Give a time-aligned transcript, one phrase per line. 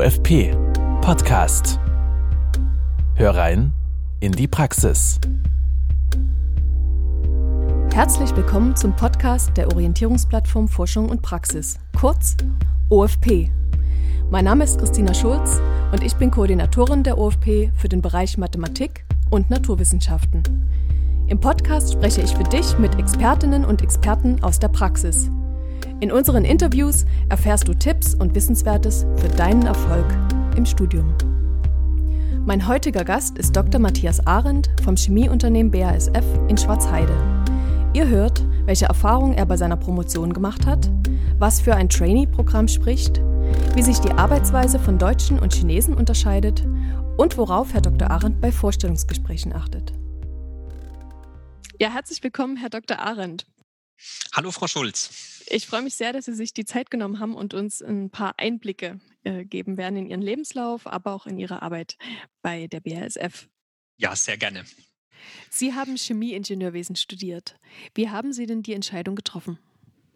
[0.00, 0.56] OFP
[1.02, 1.78] Podcast.
[3.16, 3.74] Hör rein
[4.20, 5.20] in die Praxis.
[7.92, 12.38] Herzlich willkommen zum Podcast der Orientierungsplattform Forschung und Praxis, kurz
[12.88, 13.50] OFP.
[14.30, 15.60] Mein Name ist Christina Schulz
[15.92, 20.42] und ich bin Koordinatorin der OFP für den Bereich Mathematik und Naturwissenschaften.
[21.26, 25.30] Im Podcast spreche ich für dich mit Expertinnen und Experten aus der Praxis.
[26.00, 30.06] In unseren Interviews erfährst du Tipps und Wissenswertes für deinen Erfolg
[30.56, 31.12] im Studium.
[32.46, 33.78] Mein heutiger Gast ist Dr.
[33.78, 37.12] Matthias Arendt vom Chemieunternehmen BASF in Schwarzheide.
[37.92, 40.90] Ihr hört, welche Erfahrungen er bei seiner Promotion gemacht hat,
[41.38, 43.20] was für ein Trainee-Programm spricht,
[43.74, 46.64] wie sich die Arbeitsweise von Deutschen und Chinesen unterscheidet
[47.18, 48.10] und worauf Herr Dr.
[48.10, 49.92] Arendt bei Vorstellungsgesprächen achtet.
[51.78, 53.00] Ja, herzlich willkommen, Herr Dr.
[53.00, 53.44] Arendt.
[54.32, 55.44] Hallo, Frau Schulz.
[55.48, 58.38] Ich freue mich sehr, dass Sie sich die Zeit genommen haben und uns ein paar
[58.38, 61.96] Einblicke äh, geben werden in Ihren Lebenslauf, aber auch in Ihre Arbeit
[62.42, 63.48] bei der BASF.
[63.96, 64.64] Ja, sehr gerne.
[65.50, 67.56] Sie haben Chemieingenieurwesen studiert.
[67.94, 69.58] Wie haben Sie denn die Entscheidung getroffen?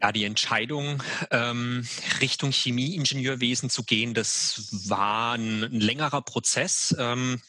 [0.00, 1.86] Ja, die Entscheidung, ähm,
[2.20, 6.94] Richtung Chemieingenieurwesen zu gehen, das war ein, ein längerer Prozess.
[6.98, 7.40] Ähm,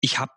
[0.00, 0.34] ich habe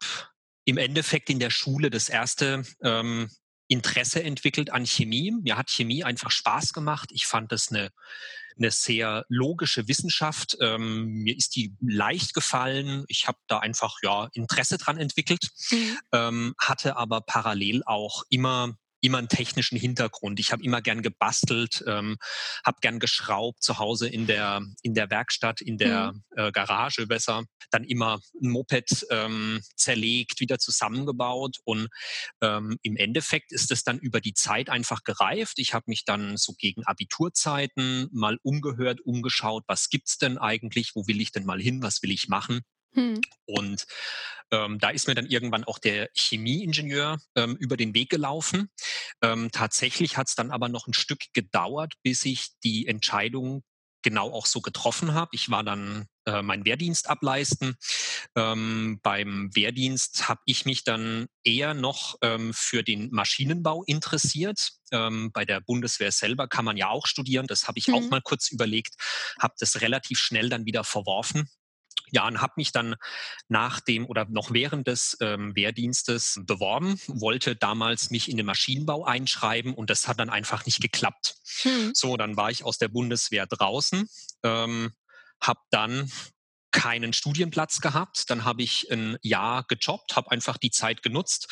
[0.65, 3.29] im Endeffekt in der Schule das erste ähm,
[3.67, 5.31] Interesse entwickelt an Chemie.
[5.31, 7.09] Mir hat Chemie einfach Spaß gemacht.
[7.11, 7.91] Ich fand das eine,
[8.57, 10.57] eine sehr logische Wissenschaft.
[10.61, 13.05] Ähm, mir ist die leicht gefallen.
[13.07, 15.97] Ich habe da einfach ja Interesse dran entwickelt, mhm.
[16.11, 20.39] ähm, hatte aber parallel auch immer immer einen technischen Hintergrund.
[20.39, 22.17] Ich habe immer gern gebastelt, ähm,
[22.65, 26.23] habe gern geschraubt zu Hause in der, in der Werkstatt, in der mhm.
[26.35, 27.43] äh, Garage besser.
[27.71, 31.57] Dann immer ein Moped ähm, zerlegt, wieder zusammengebaut.
[31.63, 31.87] Und
[32.41, 35.59] ähm, im Endeffekt ist es dann über die Zeit einfach gereift.
[35.59, 41.07] Ich habe mich dann so gegen Abiturzeiten mal umgehört, umgeschaut, was gibt's denn eigentlich, wo
[41.07, 42.61] will ich denn mal hin, was will ich machen.
[42.95, 43.21] Hm.
[43.45, 43.85] Und
[44.51, 48.69] ähm, da ist mir dann irgendwann auch der Chemieingenieur ähm, über den Weg gelaufen.
[49.21, 53.63] Ähm, tatsächlich hat es dann aber noch ein Stück gedauert, bis ich die Entscheidung
[54.05, 55.31] genau auch so getroffen habe.
[55.33, 57.75] Ich war dann äh, meinen Wehrdienst ableisten.
[58.35, 64.73] Ähm, beim Wehrdienst habe ich mich dann eher noch ähm, für den Maschinenbau interessiert.
[64.91, 67.47] Ähm, bei der Bundeswehr selber kann man ja auch studieren.
[67.47, 67.95] Das habe ich mhm.
[67.95, 68.93] auch mal kurz überlegt,
[69.39, 71.49] habe das relativ schnell dann wieder verworfen
[72.11, 72.95] ja, und habe mich dann
[73.47, 79.05] nach dem oder noch während des ähm, Wehrdienstes beworben, wollte damals mich in den Maschinenbau
[79.05, 81.35] einschreiben und das hat dann einfach nicht geklappt.
[81.61, 81.91] Hm.
[81.93, 84.07] So, dann war ich aus der Bundeswehr draußen,
[84.43, 84.93] ähm,
[85.41, 86.11] habe dann
[86.71, 88.29] keinen Studienplatz gehabt.
[88.29, 91.47] Dann habe ich ein Jahr gejobbt, habe einfach die Zeit genutzt,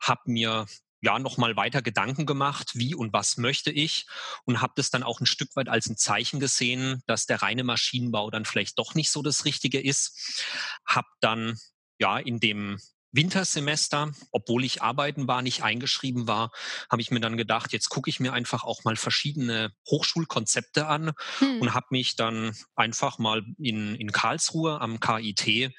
[0.00, 0.66] habe mir
[1.00, 4.06] ja nochmal weiter Gedanken gemacht, wie und was möchte ich
[4.44, 7.64] und habe das dann auch ein Stück weit als ein Zeichen gesehen, dass der reine
[7.64, 10.44] Maschinenbau dann vielleicht doch nicht so das Richtige ist.
[10.84, 11.58] Habe dann
[11.98, 12.78] ja in dem
[13.12, 16.52] Wintersemester, obwohl ich arbeiten war, nicht eingeschrieben war,
[16.88, 21.12] habe ich mir dann gedacht, jetzt gucke ich mir einfach auch mal verschiedene Hochschulkonzepte an
[21.38, 21.60] hm.
[21.60, 25.72] und habe mich dann einfach mal in, in Karlsruhe am KIT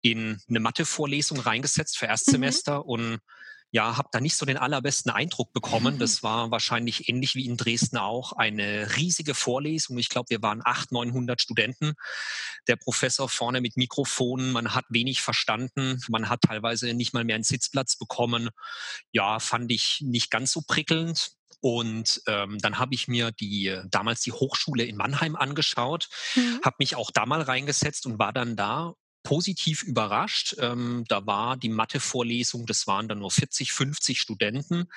[0.00, 2.10] in eine Mathe-Vorlesung reingesetzt für mhm.
[2.10, 2.84] Erstsemester mhm.
[2.84, 3.18] und
[3.70, 5.94] ja, habe da nicht so den allerbesten Eindruck bekommen.
[5.94, 5.98] Mhm.
[5.98, 9.98] Das war wahrscheinlich ähnlich wie in Dresden auch eine riesige Vorlesung.
[9.98, 11.94] Ich glaube, wir waren 800, 900 Studenten.
[12.66, 16.00] Der Professor vorne mit Mikrofonen, man hat wenig verstanden.
[16.08, 18.48] Man hat teilweise nicht mal mehr einen Sitzplatz bekommen.
[19.12, 21.32] Ja, fand ich nicht ganz so prickelnd.
[21.60, 26.60] Und ähm, dann habe ich mir die damals die Hochschule in Mannheim angeschaut, mhm.
[26.64, 30.56] habe mich auch da mal reingesetzt und war dann da positiv überrascht.
[30.58, 34.88] Ähm, da war die Mathe-Vorlesung, das waren dann nur 40, 50 Studenten,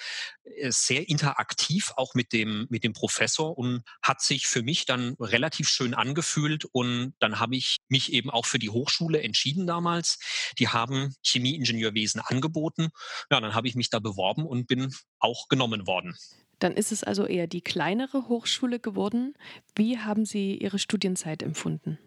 [0.44, 5.16] äh, sehr interaktiv auch mit dem, mit dem Professor und hat sich für mich dann
[5.20, 6.66] relativ schön angefühlt.
[6.66, 10.20] Und dann habe ich mich eben auch für die Hochschule entschieden damals.
[10.60, 12.90] Die haben Chemieingenieurwesen angeboten.
[13.30, 16.16] Ja, dann habe ich mich da beworben und bin auch genommen worden.
[16.60, 19.34] Dann ist es also eher die kleinere Hochschule geworden.
[19.76, 21.98] Wie haben Sie Ihre Studienzeit empfunden?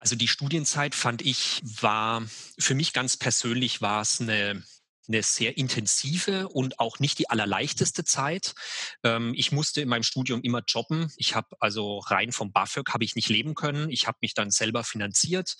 [0.00, 2.22] Also die Studienzeit fand ich war,
[2.58, 4.62] für mich ganz persönlich war es eine
[5.08, 8.54] eine sehr intensive und auch nicht die allerleichteste Zeit.
[9.02, 11.10] Ähm, ich musste in meinem Studium immer jobben.
[11.16, 13.90] Ich habe also rein vom BAföG habe ich nicht leben können.
[13.90, 15.56] Ich habe mich dann selber finanziert.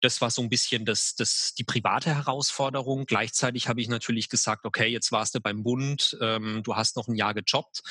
[0.00, 3.06] Das war so ein bisschen das, das, die private Herausforderung.
[3.06, 7.08] Gleichzeitig habe ich natürlich gesagt, okay, jetzt warst du beim Bund, ähm, du hast noch
[7.08, 7.82] ein Jahr gejobbt.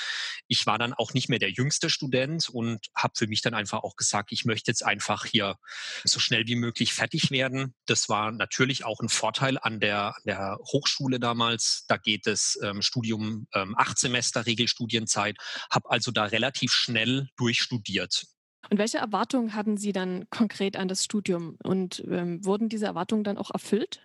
[0.48, 3.83] Ich war dann auch nicht mehr der jüngste Student und habe für mich dann einfach
[3.83, 5.57] auch gesagt, ich möchte jetzt einfach hier
[6.03, 7.74] so schnell wie möglich fertig werden.
[7.86, 11.85] Das war natürlich auch ein Vorteil an der, der Hochschule Hochschule damals.
[11.88, 15.38] Da geht das ähm, Studium ähm, acht Semester Regelstudienzeit,
[15.71, 18.25] habe also da relativ schnell durchstudiert.
[18.69, 23.23] Und welche Erwartungen hatten Sie dann konkret an das Studium und ähm, wurden diese Erwartungen
[23.23, 24.01] dann auch erfüllt?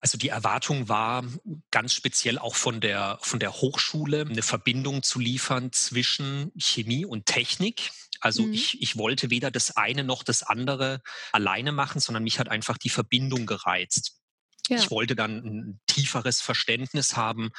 [0.00, 1.24] Also die Erwartung war
[1.72, 7.26] ganz speziell auch von der, von der Hochschule eine Verbindung zu liefern zwischen Chemie und
[7.26, 7.90] Technik.
[8.20, 8.52] Also mhm.
[8.52, 11.00] ich, ich wollte weder das eine noch das andere
[11.32, 14.20] alleine machen, sondern mich hat einfach die Verbindung gereizt.
[14.68, 14.78] Ja.
[14.78, 17.50] Ich wollte dann ein tieferes Verständnis haben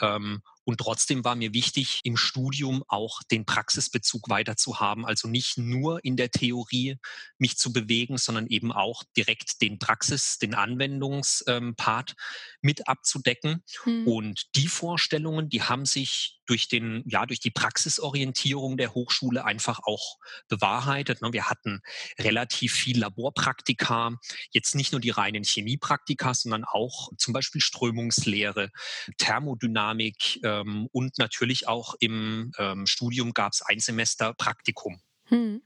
[0.00, 5.06] ähm, und trotzdem war mir wichtig, im Studium auch den Praxisbezug weiter zu haben.
[5.06, 6.98] Also nicht nur in der Theorie
[7.38, 12.16] mich zu bewegen, sondern eben auch direkt den Praxis, den Anwendungspart ähm,
[12.62, 13.62] mit abzudecken.
[13.84, 14.08] Hm.
[14.08, 19.80] Und die Vorstellungen, die haben sich durch den, ja, durch die Praxisorientierung der Hochschule einfach
[19.84, 20.18] auch
[20.48, 21.22] bewahrheitet.
[21.22, 21.32] Ne?
[21.32, 21.80] Wir hatten
[22.18, 24.16] relativ viel Laborpraktika,
[24.50, 28.70] jetzt nicht nur die reinen Chemiepraktika, sondern auch zum Beispiel Strömungslehre,
[29.18, 35.00] Thermodynamik, ähm, und natürlich auch im ähm, Studium gab es ein Semester Praktikum.
[35.24, 35.62] Hm.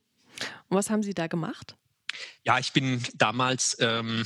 [0.68, 1.76] Und was haben Sie da gemacht?
[2.44, 4.24] Ja, ich bin damals ähm,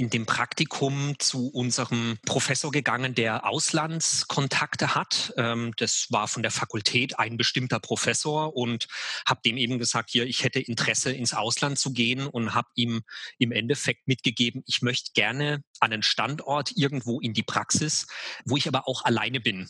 [0.00, 5.34] in dem Praktikum zu unserem Professor gegangen, der Auslandskontakte hat.
[5.36, 8.88] Ähm, das war von der Fakultät ein bestimmter Professor und
[9.26, 13.02] habe dem eben gesagt, hier, ich hätte Interesse ins Ausland zu gehen und habe ihm
[13.38, 18.06] im Endeffekt mitgegeben, ich möchte gerne an einen Standort irgendwo in die Praxis,
[18.46, 19.68] wo ich aber auch alleine bin.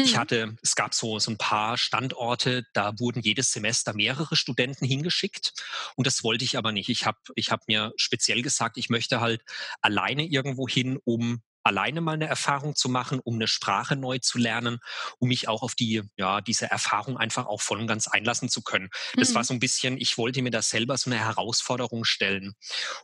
[0.00, 0.18] Ich mhm.
[0.18, 5.52] hatte, es gab so, so ein paar Standorte, da wurden jedes Semester mehrere Studenten hingeschickt
[5.96, 6.88] und das wollte ich aber nicht.
[6.88, 9.42] Ich habe ich hab mir speziell gesagt, ich möchte halt
[9.82, 14.38] alleine irgendwo hin, um alleine mal eine Erfahrung zu machen, um eine Sprache neu zu
[14.38, 14.78] lernen,
[15.18, 18.62] um mich auch auf die, ja, diese Erfahrung einfach auch voll und ganz einlassen zu
[18.62, 18.88] können.
[19.16, 19.34] Das mhm.
[19.34, 22.54] war so ein bisschen, ich wollte mir da selber so eine Herausforderung stellen.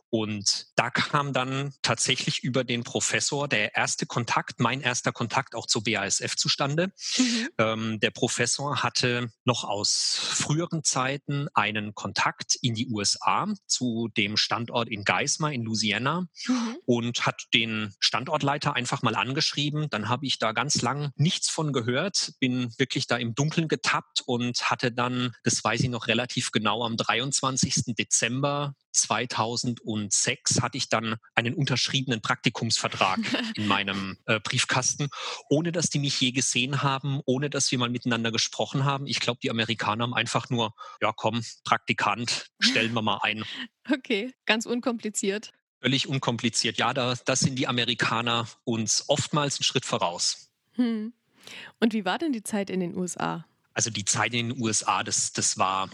[0.09, 5.67] Und da kam dann tatsächlich über den Professor der erste Kontakt, mein erster Kontakt auch
[5.67, 6.91] zur BASF zustande.
[7.17, 7.49] Mhm.
[7.59, 14.37] Ähm, der Professor hatte noch aus früheren Zeiten einen Kontakt in die USA zu dem
[14.37, 16.77] Standort in Geismar in Louisiana mhm.
[16.85, 19.89] und hat den Standortleiter Mitarbeiter einfach mal angeschrieben.
[19.89, 24.21] Dann habe ich da ganz lang nichts von gehört, bin wirklich da im Dunkeln getappt
[24.25, 27.95] und hatte dann, das weiß ich noch relativ genau, am 23.
[27.97, 33.19] Dezember 2006 hatte ich dann einen unterschriebenen Praktikumsvertrag
[33.55, 35.09] in meinem äh, Briefkasten,
[35.49, 39.05] ohne dass die mich je gesehen haben, ohne dass wir mal miteinander gesprochen haben.
[39.05, 43.43] Ich glaube, die Amerikaner haben einfach nur, ja komm, Praktikant, stellen wir mal ein.
[43.87, 45.51] Okay, ganz unkompliziert.
[45.85, 46.79] Völlig unkompliziert.
[46.79, 50.49] Ja, da, das sind die Amerikaner uns oftmals einen Schritt voraus.
[50.71, 51.13] Hm.
[51.79, 53.45] Und wie war denn die Zeit in den USA?
[53.75, 55.91] Also die Zeit in den USA, das, das war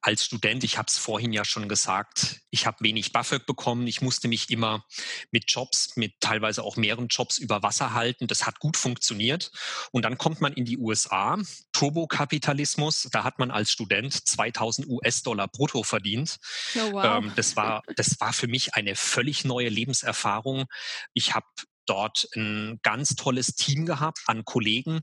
[0.00, 3.86] als Student, ich habe es vorhin ja schon gesagt, ich habe wenig BAföG bekommen.
[3.86, 4.84] Ich musste mich immer
[5.30, 8.26] mit Jobs, mit teilweise auch mehreren Jobs über Wasser halten.
[8.26, 9.50] Das hat gut funktioniert.
[9.92, 11.38] Und dann kommt man in die USA,
[11.72, 13.08] Turbokapitalismus.
[13.12, 16.38] Da hat man als Student 2000 US-Dollar brutto verdient.
[16.76, 17.04] Oh, wow.
[17.04, 20.66] ähm, das, war, das war für mich eine völlig neue Lebenserfahrung.
[21.12, 21.46] Ich habe
[21.86, 25.00] dort ein ganz tolles Team gehabt an Kollegen,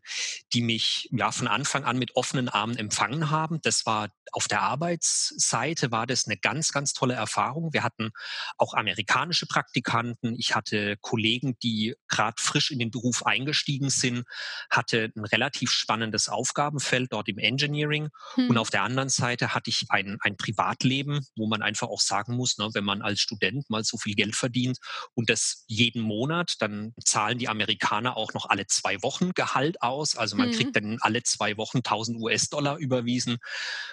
[0.54, 3.60] die mich ja von Anfang an mit offenen Armen empfangen haben.
[3.62, 7.74] Das war auf der Arbeitsseite war das eine ganz, ganz tolle Erfahrung.
[7.74, 8.12] Wir hatten
[8.57, 10.36] auch amerikanische Praktikanten.
[10.38, 14.24] Ich hatte Kollegen, die gerade frisch in den Beruf eingestiegen sind,
[14.69, 18.10] hatte ein relativ spannendes Aufgabenfeld dort im Engineering.
[18.36, 18.50] Hm.
[18.50, 22.35] Und auf der anderen Seite hatte ich ein, ein Privatleben, wo man einfach auch sagen
[22.35, 24.78] muss, ne, wenn man als Student mal so viel Geld verdient
[25.14, 29.81] und das jeden Monat, dann dann zahlen die Amerikaner auch noch alle zwei Wochen Gehalt
[29.81, 30.16] aus.
[30.16, 30.54] Also man mhm.
[30.54, 33.37] kriegt dann alle zwei Wochen 1000 US-Dollar überwiesen.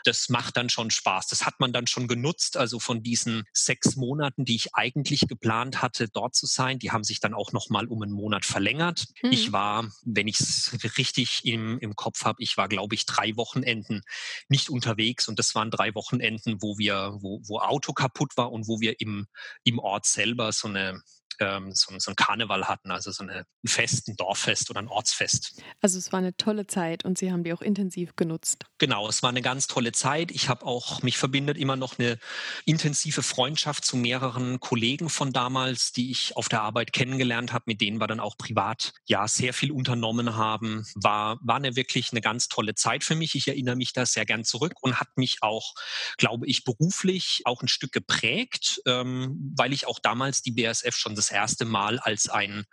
[0.04, 1.26] Das macht dann schon Spaß.
[1.26, 2.56] Das hat man dann schon genutzt.
[2.56, 7.04] Also von diesen sechs Monaten, die ich eigentlich geplant hatte, dort zu sein, die haben
[7.04, 9.06] sich dann auch noch mal um einen Monat verlängert.
[9.23, 9.32] Mhm.
[9.32, 13.37] Ich war, wenn ich es richtig im, im Kopf habe, ich war, glaube ich, drei
[13.37, 14.02] Wochenenden
[14.49, 18.68] nicht unterwegs und das waren drei Wochenenden, wo wir, wo, wo Auto kaputt war und
[18.68, 19.26] wo wir im,
[19.64, 21.02] im Ort selber so eine
[21.40, 24.88] ähm, so, so ein Karneval hatten, also so eine, ein Fest, ein Dorffest oder ein
[24.88, 25.62] Ortsfest.
[25.80, 28.64] Also es war eine tolle Zeit und Sie haben die auch intensiv genutzt.
[28.78, 30.30] Genau, es war eine ganz tolle Zeit.
[30.30, 32.18] Ich habe auch, mich verbindet immer noch eine
[32.64, 37.80] intensive Freundschaft zu mehreren Kollegen von damals, die ich auf der Arbeit kennengelernt habe, mit
[37.80, 40.85] denen wir dann auch privat ja sehr viel unternommen haben.
[40.95, 43.35] War, war eine wirklich eine ganz tolle Zeit für mich.
[43.35, 45.75] Ich erinnere mich da sehr gern zurück und hat mich auch,
[46.16, 51.14] glaube ich, beruflich auch ein Stück geprägt, ähm, weil ich auch damals die BASF schon
[51.14, 52.64] das erste Mal als ein,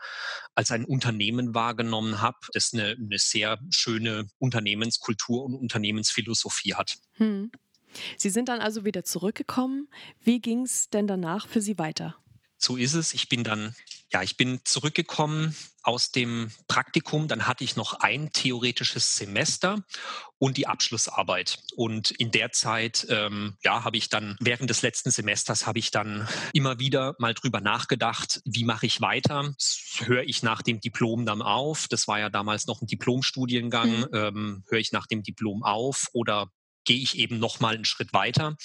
[0.56, 6.98] als ein Unternehmen wahrgenommen habe, das eine, eine sehr schöne Unternehmenskultur und Unternehmensphilosophie hat.
[7.14, 7.52] Hm.
[8.18, 9.88] Sie sind dann also wieder zurückgekommen.
[10.22, 12.18] Wie ging es denn danach für Sie weiter?
[12.66, 13.14] So ist es.
[13.14, 13.76] Ich bin dann,
[14.12, 17.28] ja, ich bin zurückgekommen aus dem Praktikum.
[17.28, 19.84] Dann hatte ich noch ein theoretisches Semester
[20.40, 21.60] und die Abschlussarbeit.
[21.76, 25.92] Und in der Zeit, ähm, ja, habe ich dann während des letzten Semesters habe ich
[25.92, 29.54] dann immer wieder mal drüber nachgedacht, wie mache ich weiter?
[30.00, 31.88] Höre ich nach dem Diplom dann auf?
[31.88, 34.00] Das war ja damals noch ein Diplomstudiengang.
[34.00, 34.08] Mhm.
[34.12, 36.50] Ähm, höre ich nach dem Diplom auf oder
[36.86, 38.56] gehe ich eben noch mal einen Schritt weiter.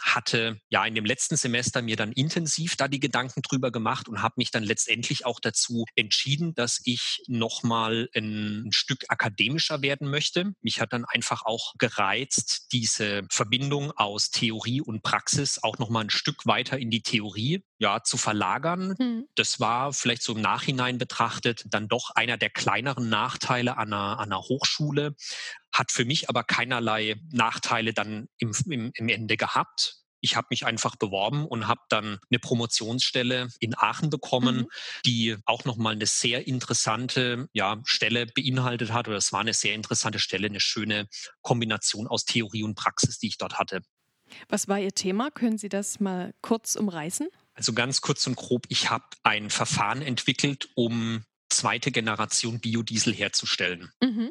[0.00, 4.22] Hatte ja in dem letzten Semester mir dann intensiv da die Gedanken drüber gemacht und
[4.22, 10.10] habe mich dann letztendlich auch dazu entschieden, dass ich noch mal ein, Stück akademischer werden
[10.10, 10.52] möchte.
[10.60, 16.00] Mich hat dann einfach auch gereizt, diese Verbindung aus Theorie und Praxis auch noch mal
[16.00, 18.94] ein Stück weiter in die Theorie ja zu verlagern.
[18.96, 19.26] Hm.
[19.34, 24.18] Das war vielleicht so im Nachhinein betrachtet dann doch einer der kleineren Nachteile an einer,
[24.18, 25.16] an einer Hochschule,
[25.72, 29.96] hat für mich aber keinerlei Nachteile dann im, im, im Ende gehabt.
[30.20, 34.68] Ich habe mich einfach beworben und habe dann eine Promotionsstelle in Aachen bekommen, mhm.
[35.06, 39.08] die auch nochmal eine sehr interessante ja, Stelle beinhaltet hat.
[39.08, 41.08] Oder es war eine sehr interessante Stelle, eine schöne
[41.40, 43.80] Kombination aus Theorie und Praxis, die ich dort hatte.
[44.50, 45.30] Was war Ihr Thema?
[45.30, 47.28] Können Sie das mal kurz umreißen?
[47.54, 53.90] Also ganz kurz und grob, ich habe ein Verfahren entwickelt, um zweite Generation Biodiesel herzustellen.
[54.02, 54.30] Mhm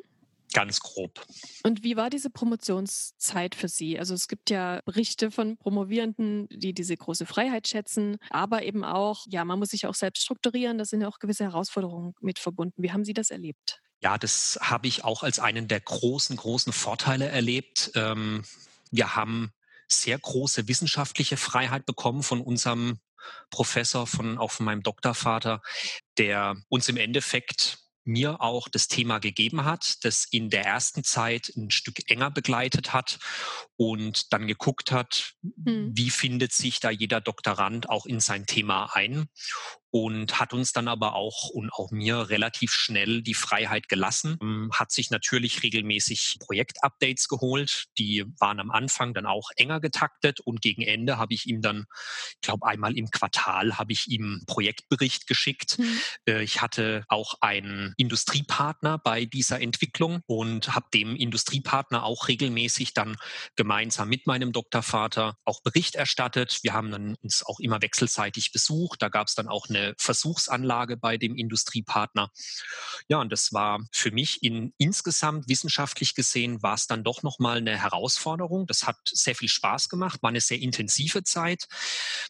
[0.53, 1.25] ganz grob.
[1.63, 3.99] Und wie war diese Promotionszeit für Sie?
[3.99, 9.25] Also es gibt ja Berichte von Promovierenden, die diese große Freiheit schätzen, aber eben auch,
[9.29, 12.81] ja, man muss sich auch selbst strukturieren, da sind ja auch gewisse Herausforderungen mit verbunden.
[12.81, 13.81] Wie haben Sie das erlebt?
[14.01, 17.91] Ja, das habe ich auch als einen der großen, großen Vorteile erlebt.
[17.95, 18.43] Ähm,
[18.91, 19.51] wir haben
[19.87, 22.99] sehr große wissenschaftliche Freiheit bekommen von unserem
[23.49, 25.61] Professor, von auch von meinem Doktorvater,
[26.17, 31.51] der uns im Endeffekt mir auch das Thema gegeben hat, das in der ersten Zeit
[31.55, 33.19] ein Stück enger begleitet hat
[33.77, 35.91] und dann geguckt hat, hm.
[35.93, 39.29] wie findet sich da jeder Doktorand auch in sein Thema ein
[39.91, 44.69] und hat uns dann aber auch und auch mir relativ schnell die Freiheit gelassen, ähm,
[44.73, 50.61] hat sich natürlich regelmäßig Projektupdates geholt, die waren am Anfang dann auch enger getaktet und
[50.61, 51.85] gegen Ende habe ich ihm dann,
[52.35, 55.79] ich glaube einmal im Quartal habe ich ihm Projektbericht geschickt.
[55.79, 56.39] Mhm.
[56.41, 63.15] Ich hatte auch einen Industriepartner bei dieser Entwicklung und habe dem Industriepartner auch regelmäßig dann
[63.55, 66.59] gemeinsam mit meinem Doktorvater auch Bericht erstattet.
[66.63, 69.01] Wir haben dann uns auch immer wechselseitig besucht.
[69.01, 72.31] Da gab es dann auch eine eine Versuchsanlage bei dem Industriepartner.
[73.07, 77.57] Ja, und das war für mich in, insgesamt wissenschaftlich gesehen, war es dann doch nochmal
[77.57, 78.67] eine Herausforderung.
[78.67, 81.67] Das hat sehr viel Spaß gemacht, war eine sehr intensive Zeit.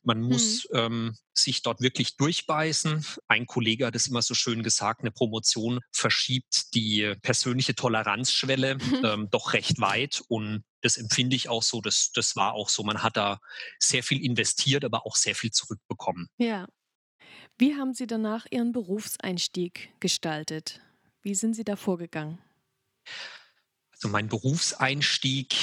[0.03, 0.77] Man muss mhm.
[0.77, 3.05] ähm, sich dort wirklich durchbeißen.
[3.27, 9.01] Ein Kollege hat es immer so schön gesagt, eine Promotion verschiebt die persönliche Toleranzschwelle mhm.
[9.03, 12.83] ähm, doch recht weit und das empfinde ich auch so, das, das war auch so.
[12.83, 13.39] Man hat da
[13.79, 16.29] sehr viel investiert, aber auch sehr viel zurückbekommen.
[16.37, 16.67] Ja,
[17.59, 20.79] wie haben Sie danach Ihren Berufseinstieg gestaltet?
[21.21, 22.39] Wie sind Sie da vorgegangen?
[23.91, 25.55] Also mein Berufseinstieg,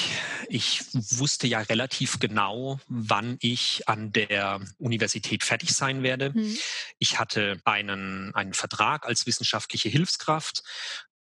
[0.47, 6.29] ich wusste ja relativ genau, wann ich an der Universität fertig sein werde.
[6.35, 6.55] Mhm.
[6.99, 10.61] Ich hatte einen, einen Vertrag als wissenschaftliche Hilfskraft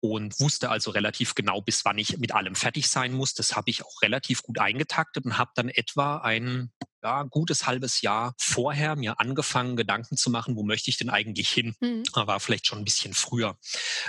[0.01, 3.33] und wusste also relativ genau, bis wann ich mit allem fertig sein muss.
[3.33, 6.71] Das habe ich auch relativ gut eingetaktet und habe dann etwa ein
[7.07, 11.49] ja, gutes halbes Jahr vorher mir angefangen, Gedanken zu machen, wo möchte ich denn eigentlich
[11.51, 11.77] hin?
[11.79, 12.03] Mhm.
[12.15, 13.57] War vielleicht schon ein bisschen früher.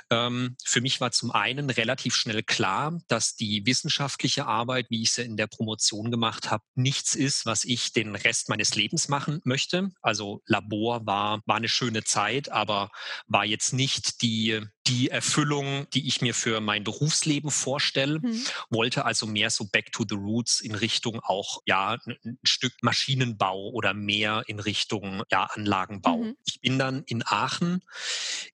[0.10, 5.12] Ähm, für mich war zum einen relativ schnell klar, dass die wissenschaftliche Arbeit, wie ich
[5.12, 9.42] sie in der Promotion gemacht habe, nichts ist, was ich den Rest meines Lebens machen
[9.44, 9.92] möchte.
[10.02, 12.90] Also Labor war, war eine schöne Zeit, aber
[13.28, 18.44] war jetzt nicht die die Erfüllung, die ich mir für mein Berufsleben vorstelle, mhm.
[18.70, 23.72] wollte also mehr so back to the roots in Richtung auch ja ein Stück Maschinenbau
[23.72, 26.20] oder mehr in Richtung ja, Anlagenbau.
[26.20, 26.38] Mhm.
[26.46, 27.84] Ich bin dann in Aachen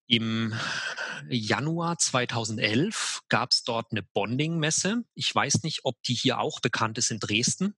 [0.08, 0.54] im
[1.30, 5.04] Januar 2011 gab es dort eine Bonding-Messe.
[5.16, 7.76] Ich weiß nicht, ob die hier auch bekannt ist in Dresden.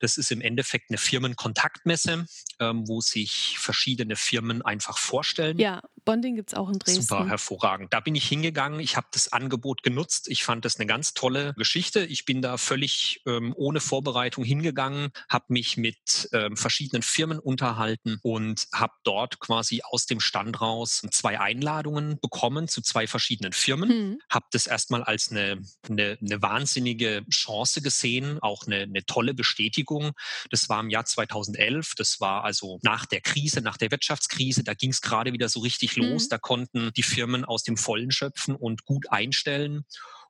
[0.00, 2.26] Das ist im Endeffekt eine Firmenkontaktmesse,
[2.60, 5.58] ähm, wo sich verschiedene Firmen einfach vorstellen.
[5.58, 7.02] Ja, Bonding gibt es auch in Dresden.
[7.02, 7.92] Super, hervorragend.
[7.92, 8.80] Da bin ich hingegangen.
[8.80, 10.28] Ich habe das Angebot genutzt.
[10.28, 12.04] Ich fand das eine ganz tolle Geschichte.
[12.04, 18.18] Ich bin da völlig ähm, ohne Vorbereitung hingegangen, habe mich mit ähm, verschiedenen Firmen unterhalten
[18.22, 23.88] und habe dort quasi aus dem Stand raus zwei Einladungen bekommen zu zwei verschiedenen Firmen.
[23.88, 24.20] Mhm.
[24.30, 30.12] Habe das erstmal als eine, eine, eine, wahnsinnige Chance gesehen, auch eine, eine tolle Bestätigung.
[30.50, 31.94] Das war im Jahr 2011.
[31.96, 34.64] Das war also nach der Krise, nach der Wirtschaftskrise.
[34.64, 36.24] Da ging es gerade wieder so richtig los.
[36.24, 36.28] Mhm.
[36.28, 39.84] Da konnten die Firmen aus dem Vollen schöpfen und gut einstellen.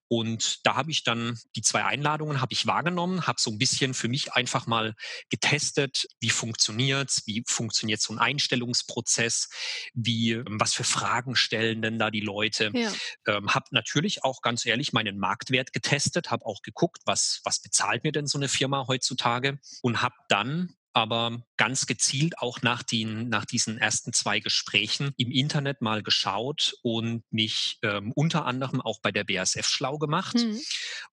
[0.08, 3.94] Und da habe ich dann die zwei Einladungen habe ich wahrgenommen, habe so ein bisschen
[3.94, 4.94] für mich einfach mal
[5.30, 9.48] getestet, wie funktioniert's, wie funktioniert so ein Einstellungsprozess,
[9.94, 12.70] wie was für Fragen stellen denn da die Leute.
[12.74, 12.92] Ja.
[13.26, 18.04] Ähm, habe natürlich auch ganz ehrlich meinen Marktwert getestet, habe auch geguckt, was was bezahlt
[18.04, 23.28] mir denn so eine Firma heutzutage und habe dann aber ganz gezielt auch nach, den,
[23.28, 29.00] nach diesen ersten zwei Gesprächen im Internet mal geschaut und mich ähm, unter anderem auch
[29.00, 30.60] bei der BASF schlau gemacht mhm.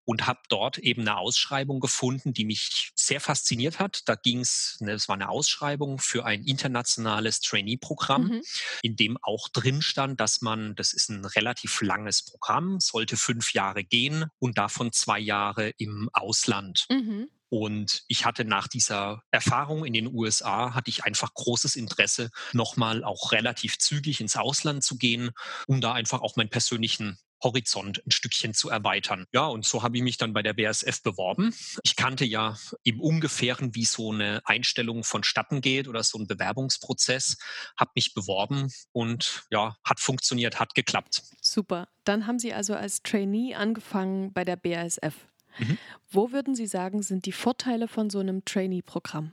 [0.05, 4.03] und habe dort eben eine Ausschreibung gefunden, die mich sehr fasziniert hat.
[4.05, 8.41] Da ging es, ne, es war eine Ausschreibung für ein internationales Trainee-Programm, mhm.
[8.83, 13.53] in dem auch drin stand, dass man, das ist ein relativ langes Programm, sollte fünf
[13.53, 16.85] Jahre gehen und davon zwei Jahre im Ausland.
[16.89, 17.29] Mhm.
[17.51, 23.03] Und ich hatte nach dieser Erfahrung in den USA, hatte ich einfach großes Interesse, nochmal
[23.03, 25.31] auch relativ zügig ins Ausland zu gehen,
[25.67, 29.25] um da einfach auch meinen persönlichen Horizont ein Stückchen zu erweitern.
[29.33, 31.53] Ja, und so habe ich mich dann bei der BASF beworben.
[31.83, 37.37] Ich kannte ja im Ungefähren, wie so eine Einstellung vonstatten geht oder so ein Bewerbungsprozess,
[37.77, 41.23] habe mich beworben und ja, hat funktioniert, hat geklappt.
[41.41, 41.89] Super.
[42.05, 45.15] Dann haben Sie also als Trainee angefangen bei der BASF.
[45.59, 45.77] Mhm.
[46.09, 49.31] Wo würden Sie sagen, sind die Vorteile von so einem Trainee-Programm?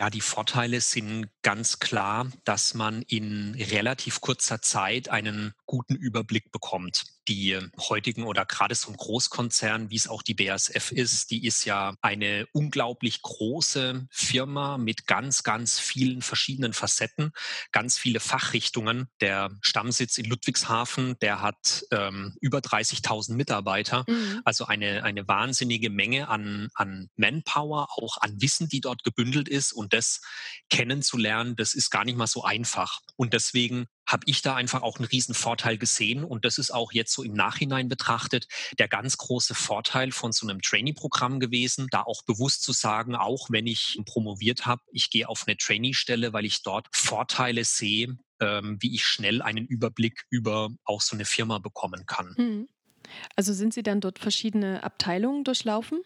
[0.00, 6.50] Ja, die Vorteile sind ganz klar, dass man in relativ kurzer Zeit einen guten Überblick
[6.50, 7.04] bekommt.
[7.28, 11.64] Die heutigen oder gerade so ein Großkonzern, wie es auch die BASF ist, die ist
[11.64, 17.30] ja eine unglaublich große Firma mit ganz, ganz vielen verschiedenen Facetten,
[17.70, 19.06] ganz viele Fachrichtungen.
[19.20, 24.40] Der Stammsitz in Ludwigshafen, der hat ähm, über 30.000 Mitarbeiter, mhm.
[24.44, 29.72] also eine, eine wahnsinnige Menge an, an Manpower, auch an Wissen, die dort gebündelt ist
[29.72, 30.20] und das
[30.68, 33.02] kennenzulernen, das ist gar nicht mal so einfach.
[33.14, 36.24] Und deswegen habe ich da einfach auch einen riesen Vorteil gesehen.
[36.24, 38.46] Und das ist auch jetzt so im Nachhinein betrachtet
[38.78, 43.48] der ganz große Vorteil von so einem Trainee-Programm gewesen, da auch bewusst zu sagen, auch
[43.50, 48.78] wenn ich promoviert habe, ich gehe auf eine Trainee-Stelle, weil ich dort Vorteile sehe, ähm,
[48.80, 52.34] wie ich schnell einen Überblick über auch so eine Firma bekommen kann.
[52.36, 52.68] Hm.
[53.36, 56.00] Also sind Sie dann dort verschiedene Abteilungen durchlaufen?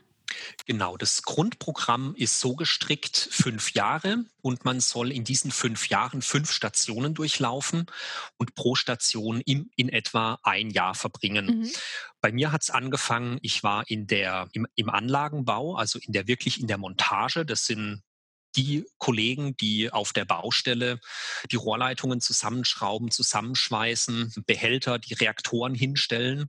[0.67, 6.23] Genau, das Grundprogramm ist so gestrickt, fünf Jahre und man soll in diesen fünf Jahren
[6.23, 7.87] fünf Stationen durchlaufen
[8.37, 11.61] und pro Station in, in etwa ein Jahr verbringen.
[11.61, 11.71] Mhm.
[12.21, 16.27] Bei mir hat es angefangen, ich war in der, im, im Anlagenbau, also in der
[16.27, 17.45] wirklich in der Montage.
[17.45, 18.03] Das sind
[18.57, 21.01] die Kollegen, die auf der Baustelle
[21.51, 26.49] die Rohrleitungen zusammenschrauben, zusammenschweißen, Behälter, die Reaktoren hinstellen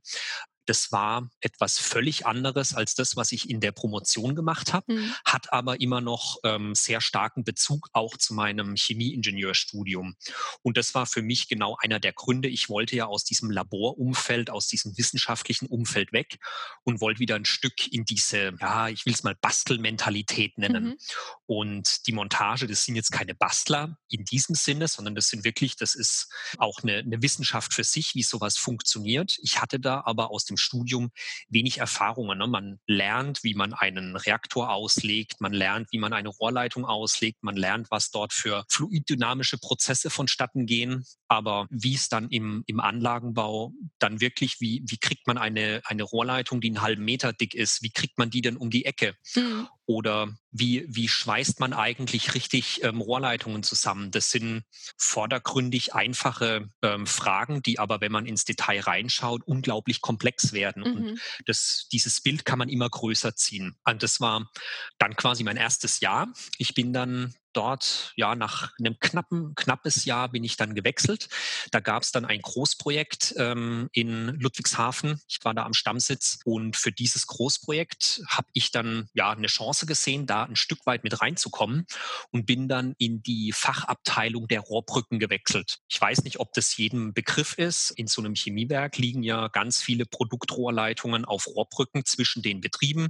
[0.65, 5.13] das war etwas völlig anderes als das, was ich in der Promotion gemacht habe, mhm.
[5.23, 10.15] hat aber immer noch ähm, sehr starken Bezug auch zu meinem Chemieingenieurstudium.
[10.61, 12.49] Und das war für mich genau einer der Gründe.
[12.49, 16.39] Ich wollte ja aus diesem Laborumfeld, aus diesem wissenschaftlichen Umfeld weg
[16.83, 20.85] und wollte wieder ein Stück in diese, ja, ich will es mal Bastelmentalität nennen.
[20.85, 20.97] Mhm.
[21.45, 25.75] Und die Montage, das sind jetzt keine Bastler in diesem Sinne, sondern das sind wirklich,
[25.75, 29.37] das ist auch eine, eine Wissenschaft für sich, wie sowas funktioniert.
[29.41, 31.11] Ich hatte da aber aus dem im Studium
[31.49, 32.37] wenig Erfahrungen.
[32.37, 32.47] Ne?
[32.47, 37.55] Man lernt, wie man einen Reaktor auslegt, man lernt, wie man eine Rohrleitung auslegt, man
[37.55, 41.05] lernt, was dort für fluiddynamische Prozesse vonstatten gehen.
[41.27, 46.03] Aber wie es dann im, im Anlagenbau dann wirklich, wie, wie kriegt man eine, eine
[46.03, 49.15] Rohrleitung, die einen halben Meter dick ist, wie kriegt man die denn um die Ecke?
[49.35, 49.67] Mhm.
[49.87, 54.09] Oder wie, wie schweißt man eigentlich richtig ähm, Rohrleitungen zusammen?
[54.09, 54.63] Das sind
[54.97, 60.83] vordergründig einfache ähm, Fragen, die aber, wenn man ins Detail reinschaut, unglaublich komplex werden.
[60.83, 60.95] Mhm.
[60.95, 63.75] Und das, dieses Bild kann man immer größer ziehen.
[63.85, 64.49] Und das war
[64.97, 66.33] dann quasi mein erstes Jahr.
[66.57, 71.29] Ich bin dann dort, ja, nach einem knappen, knappes Jahr bin ich dann gewechselt.
[71.71, 75.21] Da gab es dann ein Großprojekt ähm, in Ludwigshafen.
[75.27, 79.85] Ich war da am Stammsitz und für dieses Großprojekt habe ich dann ja eine Chance
[79.85, 81.85] gesehen, da ein Stück weit mit reinzukommen
[82.31, 85.79] und bin dann in die Fachabteilung der Rohrbrücken gewechselt.
[85.87, 87.91] Ich weiß nicht, ob das jedem Begriff ist.
[87.91, 93.09] In so einem Chemiewerk liegen ja ganz viele Produktrohrleitungen auf Rohrbrücken zwischen den Betrieben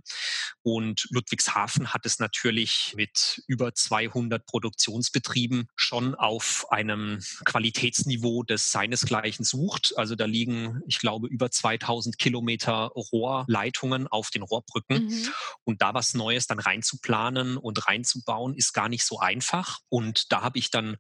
[0.61, 8.71] und Ludwigshafen hat es natürlich mit über 200 200 Produktionsbetrieben schon auf einem Qualitätsniveau, das
[8.71, 9.93] seinesgleichen sucht.
[9.97, 15.05] Also da liegen, ich glaube, über 2000 Kilometer Rohrleitungen auf den Rohrbrücken.
[15.05, 15.27] Mhm.
[15.63, 19.79] Und da was Neues dann reinzuplanen und reinzubauen, ist gar nicht so einfach.
[19.89, 20.97] Und da habe ich dann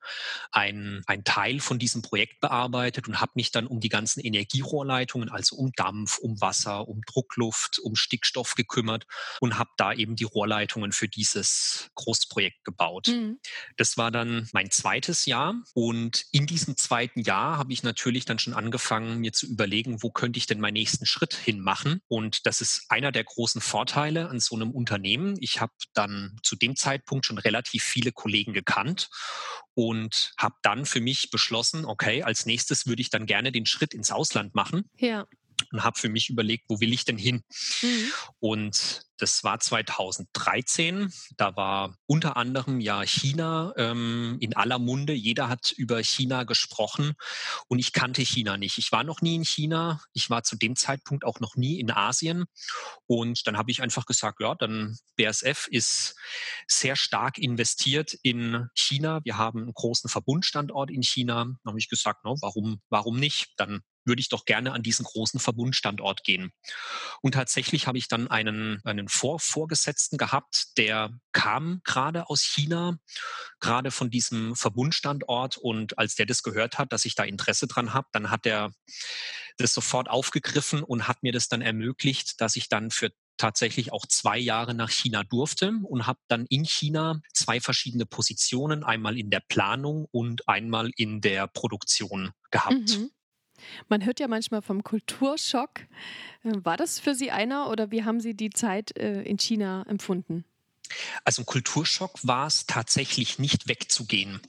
[0.51, 5.29] ein, ein Teil von diesem Projekt bearbeitet und habe mich dann um die ganzen Energierohrleitungen,
[5.29, 9.05] also um Dampf, um Wasser, um Druckluft, um Stickstoff gekümmert
[9.39, 13.07] und habe da eben die Rohrleitungen für dieses Großprojekt gebaut.
[13.07, 13.24] Mhm.
[13.25, 13.39] Mhm.
[13.77, 15.55] Das war dann mein zweites Jahr.
[15.73, 20.11] Und in diesem zweiten Jahr habe ich natürlich dann schon angefangen, mir zu überlegen, wo
[20.11, 22.01] könnte ich denn meinen nächsten Schritt hinmachen.
[22.07, 25.35] Und das ist einer der großen Vorteile an so einem Unternehmen.
[25.39, 29.09] Ich habe dann zu dem Zeitpunkt schon relativ viele Kollegen gekannt
[29.73, 33.93] und habe dann für mich beschlossen, okay, als nächstes würde ich dann gerne den Schritt
[33.93, 34.89] ins Ausland machen.
[34.97, 35.27] Ja
[35.71, 37.43] und habe für mich überlegt, wo will ich denn hin?
[37.81, 38.11] Mhm.
[38.39, 41.11] Und das war 2013.
[41.37, 45.13] Da war unter anderem ja China ähm, in aller Munde.
[45.13, 47.13] Jeder hat über China gesprochen
[47.67, 48.77] und ich kannte China nicht.
[48.77, 50.01] Ich war noch nie in China.
[50.13, 52.45] Ich war zu dem Zeitpunkt auch noch nie in Asien.
[53.07, 56.15] Und dann habe ich einfach gesagt, ja, dann BSF ist
[56.67, 59.21] sehr stark investiert in China.
[59.23, 61.45] Wir haben einen großen Verbundstandort in China.
[61.45, 63.53] Dann habe ich gesagt, no, warum, warum nicht?
[63.57, 66.51] Dann würde ich doch gerne an diesen großen Verbundstandort gehen.
[67.21, 72.97] Und tatsächlich habe ich dann einen, einen Vor Vorgesetzten gehabt, der kam gerade aus China,
[73.59, 75.57] gerade von diesem Verbundstandort.
[75.57, 78.71] Und als der das gehört hat, dass ich da Interesse dran habe, dann hat er
[79.57, 84.05] das sofort aufgegriffen und hat mir das dann ermöglicht, dass ich dann für tatsächlich auch
[84.05, 89.29] zwei Jahre nach China durfte und habe dann in China zwei verschiedene Positionen, einmal in
[89.29, 92.97] der Planung und einmal in der Produktion gehabt.
[92.97, 93.11] Mhm.
[93.89, 95.81] Man hört ja manchmal vom Kulturschock.
[96.43, 99.85] Äh, war das für Sie einer oder wie haben Sie die Zeit äh, in China
[99.87, 100.45] empfunden?
[101.23, 104.39] Also ein Kulturschock war es tatsächlich nicht wegzugehen.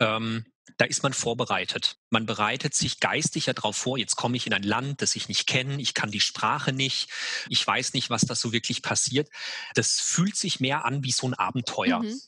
[0.00, 0.46] Ähm,
[0.78, 1.98] da ist man vorbereitet.
[2.10, 5.28] Man bereitet sich geistig ja darauf vor, jetzt komme ich in ein Land, das ich
[5.28, 7.10] nicht kenne, ich kann die Sprache nicht,
[7.48, 9.30] ich weiß nicht, was da so wirklich passiert.
[9.74, 12.00] Das fühlt sich mehr an wie so ein Abenteuer.
[12.00, 12.20] Mhm.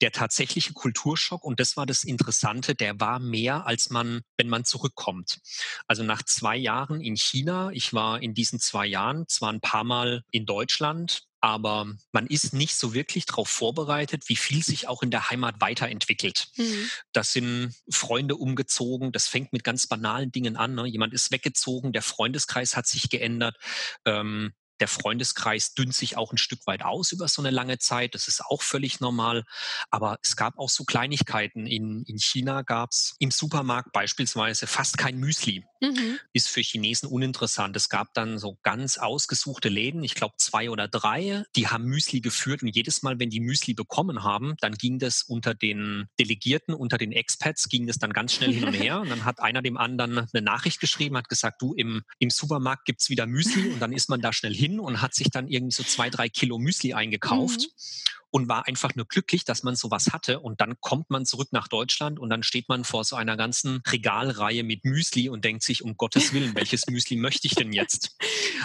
[0.00, 4.64] Der tatsächliche Kulturschock, und das war das Interessante, der war mehr, als man, wenn man
[4.64, 5.40] zurückkommt.
[5.86, 9.84] Also nach zwei Jahren in China, ich war in diesen zwei Jahren zwar ein paar
[9.84, 15.02] Mal in Deutschland, aber man ist nicht so wirklich darauf vorbereitet, wie viel sich auch
[15.02, 16.48] in der Heimat weiterentwickelt.
[16.56, 16.88] Mhm.
[17.12, 20.76] Das sind Freunde umgezogen, das fängt mit ganz banalen Dingen an.
[20.76, 20.86] Ne?
[20.86, 23.56] Jemand ist weggezogen, der Freundeskreis hat sich geändert.
[24.04, 28.14] Ähm, der Freundeskreis dünnt sich auch ein Stück weit aus über so eine lange Zeit.
[28.14, 29.44] Das ist auch völlig normal.
[29.90, 31.66] Aber es gab auch so Kleinigkeiten.
[31.66, 35.64] In, in China gab es im Supermarkt beispielsweise fast kein Müsli.
[35.82, 36.18] Mhm.
[36.32, 37.76] Ist für Chinesen uninteressant.
[37.76, 42.20] Es gab dann so ganz ausgesuchte Läden, ich glaube zwei oder drei, die haben Müsli
[42.20, 42.62] geführt.
[42.62, 46.98] Und jedes Mal, wenn die Müsli bekommen haben, dann ging das unter den Delegierten, unter
[46.98, 49.00] den Expats, ging das dann ganz schnell hin und her.
[49.00, 52.86] Und dann hat einer dem anderen eine Nachricht geschrieben, hat gesagt, du, im, im Supermarkt
[52.86, 53.68] gibt's wieder Müsli.
[53.68, 56.10] Und dann ist man da schnell hin hin und hat sich dann irgendwie so zwei,
[56.10, 57.60] drei Kilo Müsli eingekauft.
[57.60, 60.40] Mhm und war einfach nur glücklich, dass man sowas hatte.
[60.40, 63.82] Und dann kommt man zurück nach Deutschland und dann steht man vor so einer ganzen
[63.86, 68.16] Regalreihe mit Müsli und denkt sich, um Gottes Willen, welches Müsli möchte ich denn jetzt?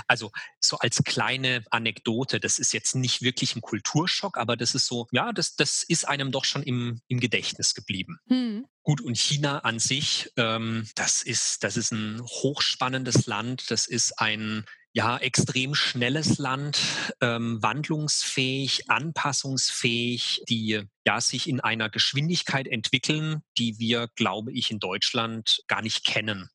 [0.08, 4.86] Also so als kleine Anekdote, das ist jetzt nicht wirklich ein Kulturschock, aber das ist
[4.86, 8.20] so, ja, das, das ist einem doch schon im, im Gedächtnis geblieben.
[8.28, 8.66] Hm.
[8.84, 14.18] Gut, und China an sich, ähm, das, ist, das ist ein hochspannendes Land, das ist
[14.22, 14.64] ein
[14.98, 16.80] ja, extrem schnelles Land,
[17.22, 24.80] ähm, wandlungsfähig, anpassungsfähig, die ja sich in einer Geschwindigkeit entwickeln, die wir, glaube ich, in
[24.80, 26.50] Deutschland gar nicht kennen.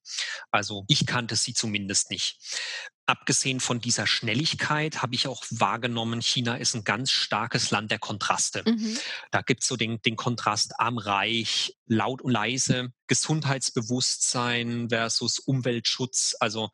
[0.50, 2.36] Also ich kannte sie zumindest nicht
[3.06, 7.98] abgesehen von dieser Schnelligkeit habe ich auch wahrgenommen, China ist ein ganz starkes Land der
[7.98, 8.62] Kontraste.
[8.64, 8.96] Mhm.
[9.30, 16.70] Da gibt es so den, den Kontrast arm-reich, laut und leise, Gesundheitsbewusstsein versus Umweltschutz, also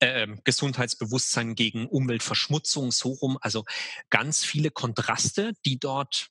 [0.00, 3.38] äh, Gesundheitsbewusstsein gegen Umweltverschmutzung, so rum.
[3.40, 3.64] Also
[4.10, 6.28] ganz viele Kontraste, die dort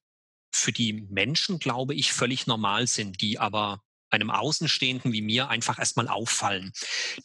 [0.52, 5.80] für die Menschen, glaube ich, völlig normal sind, die aber einem Außenstehenden wie mir einfach
[5.80, 6.72] erstmal auffallen.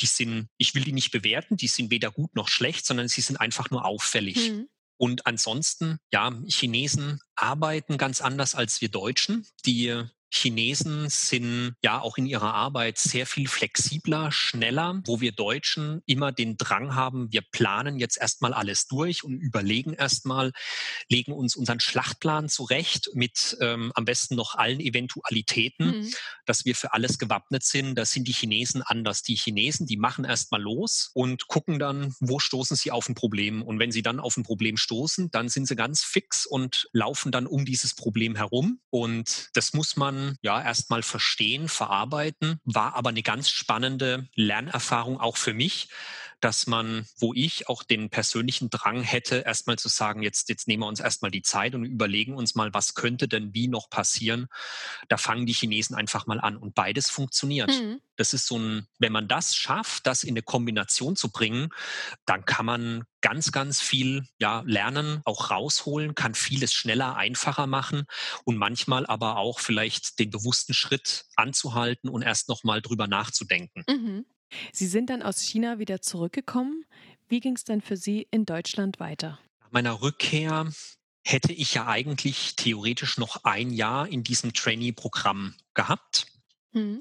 [0.00, 3.20] Die sind, ich will die nicht bewerten, die sind weder gut noch schlecht, sondern sie
[3.20, 4.50] sind einfach nur auffällig.
[4.50, 4.68] Mhm.
[4.96, 9.46] Und ansonsten, ja, Chinesen arbeiten ganz anders als wir Deutschen.
[9.66, 16.02] Die Chinesen sind ja auch in ihrer Arbeit sehr viel flexibler, schneller, wo wir Deutschen
[16.06, 20.52] immer den Drang haben, wir planen jetzt erstmal alles durch und überlegen erstmal,
[21.08, 26.14] legen uns unseren Schlachtplan zurecht mit ähm, am besten noch allen Eventualitäten, mhm.
[26.46, 27.94] dass wir für alles gewappnet sind.
[27.94, 29.22] Da sind die Chinesen anders.
[29.22, 33.62] Die Chinesen, die machen erstmal los und gucken dann, wo stoßen sie auf ein Problem.
[33.62, 37.30] Und wenn sie dann auf ein Problem stoßen, dann sind sie ganz fix und laufen
[37.30, 38.80] dann um dieses Problem herum.
[38.90, 45.36] Und das muss man ja erstmal verstehen, verarbeiten, war aber eine ganz spannende Lernerfahrung auch
[45.36, 45.88] für mich,
[46.44, 50.82] dass man, wo ich auch den persönlichen Drang hätte, erstmal zu sagen, jetzt, jetzt nehmen
[50.82, 54.48] wir uns erstmal die Zeit und überlegen uns mal, was könnte denn wie noch passieren.
[55.08, 57.70] Da fangen die Chinesen einfach mal an und beides funktioniert.
[57.70, 58.02] Mhm.
[58.16, 61.70] Das ist so ein, wenn man das schafft, das in eine Kombination zu bringen,
[62.26, 68.04] dann kann man ganz, ganz viel ja, lernen, auch rausholen, kann vieles schneller, einfacher machen
[68.44, 73.82] und manchmal aber auch vielleicht den bewussten Schritt anzuhalten und erst nochmal drüber nachzudenken.
[73.88, 74.26] Mhm.
[74.72, 76.84] Sie sind dann aus China wieder zurückgekommen.
[77.28, 79.38] Wie ging es dann für Sie in Deutschland weiter?
[79.60, 80.70] Nach meiner Rückkehr
[81.24, 86.26] hätte ich ja eigentlich theoretisch noch ein Jahr in diesem Trainee-Programm gehabt.
[86.72, 87.00] Mhm.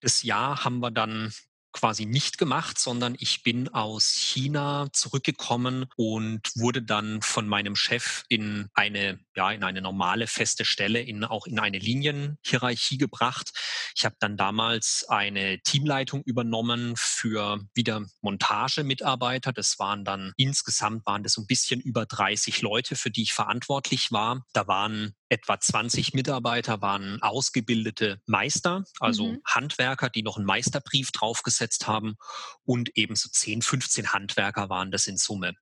[0.00, 1.32] Das Jahr haben wir dann
[1.72, 8.24] quasi nicht gemacht, sondern ich bin aus China zurückgekommen und wurde dann von meinem Chef
[8.28, 13.52] in eine, ja, in eine normale feste Stelle, in, auch in eine Linienhierarchie gebracht.
[13.96, 19.54] Ich habe dann damals eine Teamleitung übernommen für wieder Montagemitarbeiter.
[19.54, 24.12] Das waren dann insgesamt waren das ein bisschen über 30 Leute, für die ich verantwortlich
[24.12, 24.44] war.
[24.52, 29.40] Da waren etwa 20 Mitarbeiter waren ausgebildete Meister, also mhm.
[29.46, 32.16] Handwerker, die noch einen Meisterbrief draufgesetzt haben
[32.64, 35.54] und ebenso 10, 15 Handwerker waren das in Summe.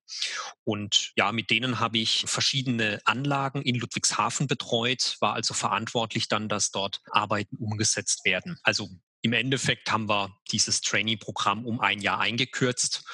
[0.65, 6.49] Und ja, mit denen habe ich verschiedene Anlagen in Ludwigshafen betreut, war also verantwortlich dann,
[6.49, 8.59] dass dort Arbeiten umgesetzt werden.
[8.63, 8.89] Also
[9.21, 13.05] im Endeffekt haben wir dieses Trainee-Programm um ein Jahr eingekürzt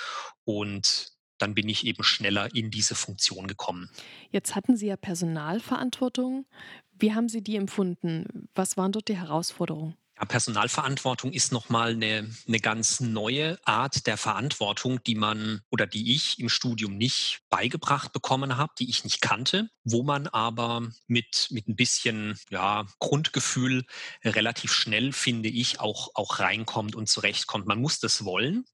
[0.44, 3.90] und dann bin ich eben schneller in diese Funktion gekommen.
[4.30, 6.46] Jetzt hatten Sie ja Personalverantwortung.
[6.92, 8.48] Wie haben Sie die empfunden?
[8.54, 9.96] Was waren dort die Herausforderungen?
[10.26, 16.38] Personalverantwortung ist nochmal eine, eine ganz neue Art der Verantwortung, die man oder die ich
[16.38, 21.68] im Studium nicht beigebracht bekommen habe, die ich nicht kannte, wo man aber mit, mit
[21.68, 23.84] ein bisschen ja, Grundgefühl
[24.24, 27.66] relativ schnell, finde ich, auch, auch reinkommt und zurechtkommt.
[27.66, 28.64] Man muss das wollen.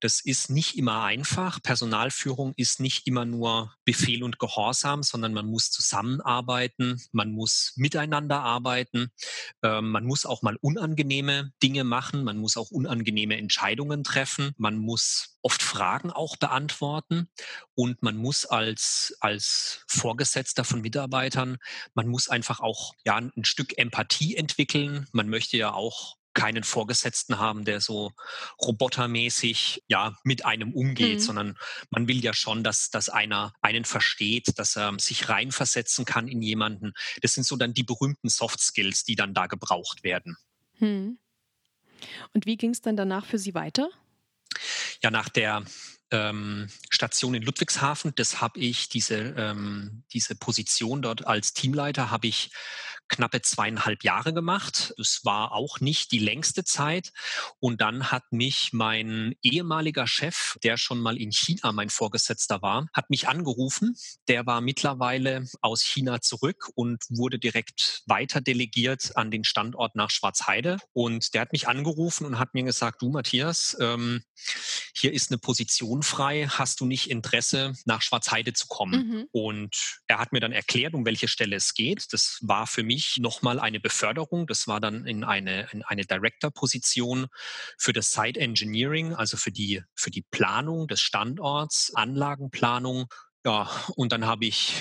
[0.00, 1.62] Das ist nicht immer einfach.
[1.62, 8.40] Personalführung ist nicht immer nur Befehl und Gehorsam, sondern man muss zusammenarbeiten, man muss miteinander
[8.40, 9.10] arbeiten,
[9.62, 14.76] äh, man muss auch mal unangenehme Dinge machen, man muss auch unangenehme Entscheidungen treffen, man
[14.76, 17.28] muss oft Fragen auch beantworten
[17.74, 21.56] und man muss als, als Vorgesetzter von Mitarbeitern,
[21.94, 25.06] man muss einfach auch ja, ein Stück Empathie entwickeln.
[25.12, 28.12] Man möchte ja auch keinen Vorgesetzten haben, der so
[28.60, 31.22] robotermäßig ja mit einem umgeht, mhm.
[31.22, 31.58] sondern
[31.90, 36.42] man will ja schon, dass, dass einer einen versteht, dass er sich reinversetzen kann in
[36.42, 36.92] jemanden.
[37.22, 40.36] Das sind so dann die berühmten Soft Skills, die dann da gebraucht werden.
[40.84, 41.18] Hm.
[42.34, 43.88] Und wie ging es dann danach für Sie weiter?
[45.02, 45.64] Ja, nach der
[46.10, 52.26] ähm, Station in Ludwigshafen, das habe ich, diese, ähm, diese Position dort als Teamleiter habe
[52.26, 52.50] ich
[53.08, 54.94] knappe zweieinhalb Jahre gemacht.
[54.98, 57.12] Es war auch nicht die längste Zeit.
[57.60, 62.86] Und dann hat mich mein ehemaliger Chef, der schon mal in China mein Vorgesetzter war,
[62.92, 63.96] hat mich angerufen.
[64.28, 70.10] Der war mittlerweile aus China zurück und wurde direkt weiter delegiert an den Standort nach
[70.10, 70.78] Schwarzheide.
[70.92, 74.22] Und der hat mich angerufen und hat mir gesagt, du Matthias, ähm,
[74.94, 76.48] hier ist eine Position frei.
[76.48, 79.08] Hast du nicht Interesse, nach Schwarzheide zu kommen?
[79.08, 79.28] Mhm.
[79.32, 82.12] Und er hat mir dann erklärt, um welche Stelle es geht.
[82.12, 84.46] Das war für mich mich nochmal eine Beförderung.
[84.46, 87.26] Das war dann in eine, in eine Director-Position
[87.76, 93.06] für das Site Engineering, also für die, für die Planung des Standorts, Anlagenplanung.
[93.44, 94.74] Ja, und dann habe ich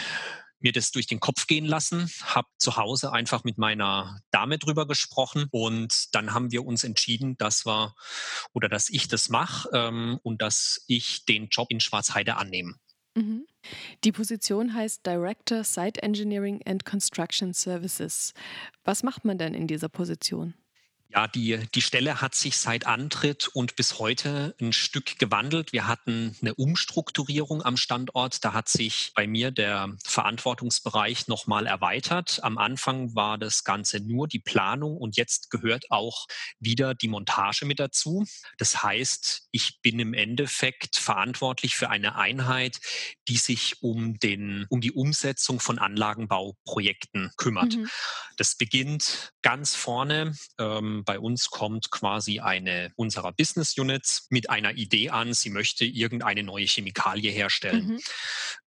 [0.59, 4.87] mir das durch den Kopf gehen lassen, habe zu Hause einfach mit meiner Dame drüber
[4.87, 7.95] gesprochen und dann haben wir uns entschieden, dass wir
[8.53, 12.75] oder dass ich das mache ähm, und dass ich den Job in Schwarzheide annehme.
[13.15, 13.45] Mhm.
[14.03, 18.33] Die Position heißt Director Site Engineering and Construction Services.
[18.83, 20.53] Was macht man denn in dieser Position?
[21.13, 25.71] Ja, die, die Stelle hat sich seit Antritt und bis heute ein Stück gewandelt.
[25.71, 28.43] Wir hatten eine Umstrukturierung am Standort.
[28.43, 32.39] Da hat sich bei mir der Verantwortungsbereich nochmal erweitert.
[32.43, 36.25] Am Anfang war das Ganze nur die Planung und jetzt gehört auch
[36.59, 38.25] wieder die Montage mit dazu.
[38.57, 42.79] Das heißt, ich bin im Endeffekt verantwortlich für eine Einheit,
[43.27, 47.75] die sich um, den, um die Umsetzung von Anlagenbauprojekten kümmert.
[47.75, 47.87] Mhm.
[48.37, 50.35] Das beginnt ganz vorne.
[50.57, 55.85] Ähm, bei uns kommt quasi eine unserer Business Units mit einer Idee an, sie möchte
[55.85, 57.87] irgendeine neue Chemikalie herstellen.
[57.87, 57.99] Mhm.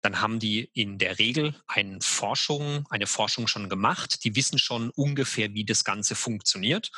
[0.01, 4.23] Dann haben die in der Regel eine Forschung, eine Forschung schon gemacht.
[4.23, 6.91] Die wissen schon ungefähr, wie das Ganze funktioniert.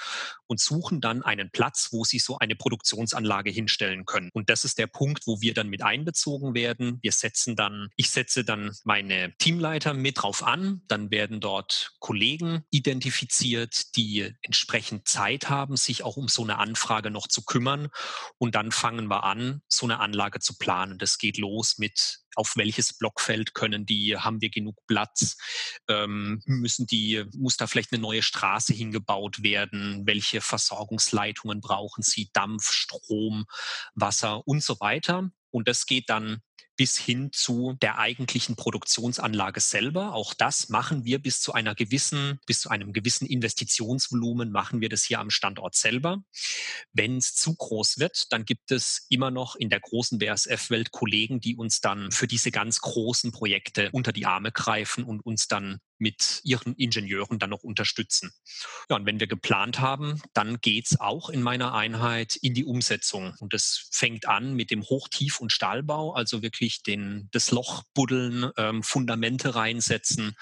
[0.48, 4.30] Und suchen dann einen Platz, wo sie so eine Produktionsanlage hinstellen können.
[4.34, 7.00] Und das ist der Punkt, wo wir dann mit einbezogen werden.
[7.02, 12.64] Wir setzen dann, ich setze dann meine Teamleiter mit drauf an, dann werden dort Kollegen
[12.70, 17.90] identifiziert, die entsprechend Zeit haben, sich auch um so eine Anfrage noch zu kümmern.
[18.38, 20.98] Und dann fangen wir an, so eine Anlage zu planen.
[20.98, 25.38] Das geht los mit auf welches Blockfeld können die, haben wir genug Platz,
[25.90, 32.30] ähm, müssen die, muss da vielleicht eine neue Straße hingebaut werden, welche Versorgungsleitungen brauchen sie,
[32.34, 33.46] Dampf, Strom,
[33.96, 35.30] Wasser und so weiter.
[35.50, 36.42] Und das geht dann
[36.78, 40.14] bis hin zu der eigentlichen Produktionsanlage selber.
[40.14, 44.90] Auch das machen wir bis zu einer gewissen, bis zu einem gewissen Investitionsvolumen machen wir
[44.90, 46.24] das hier am Standort selber.
[46.94, 51.42] Wenn es zu groß wird, dann gibt es immer noch in der großen BASF-Welt Kollegen,
[51.42, 55.80] die uns dann für diese ganz großen Projekte unter die Arme greifen und uns dann
[56.00, 58.32] mit ihren Ingenieuren dann noch unterstützen.
[58.90, 63.34] Ja, und wenn wir geplant haben, dann geht's auch in meiner Einheit in die Umsetzung.
[63.40, 68.52] Und das fängt an mit dem Hochtief- und Stahlbau, also wirklich den, das Loch buddeln,
[68.58, 70.36] ähm, Fundamente reinsetzen,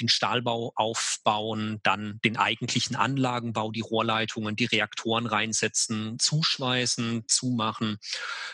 [0.00, 7.98] den Stahlbau aufbauen, dann den eigentlichen Anlagenbau, die Rohrleitungen, die Reaktoren reinsetzen, zuschweißen, zumachen.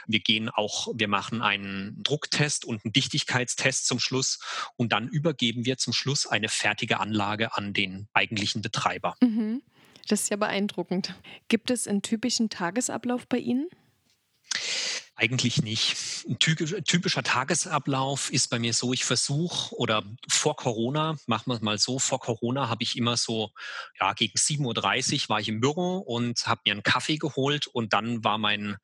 [0.07, 4.39] Wir gehen auch, wir machen einen Drucktest und einen Dichtigkeitstest zum Schluss
[4.77, 9.17] und dann übergeben wir zum Schluss ein eine fertige Anlage an den eigentlichen Betreiber.
[9.23, 9.63] Mhm.
[10.09, 11.15] Das ist ja beeindruckend.
[11.49, 13.69] Gibt es einen typischen Tagesablauf bei Ihnen?
[15.15, 15.95] Eigentlich nicht.
[16.27, 21.61] Ein typischer Tagesablauf ist bei mir so, ich versuche oder vor Corona, machen wir es
[21.61, 23.51] mal so, vor Corona habe ich immer so,
[24.01, 27.93] ja, gegen 7.30 Uhr war ich im Büro und habe mir einen Kaffee geholt und
[27.93, 28.79] dann war mein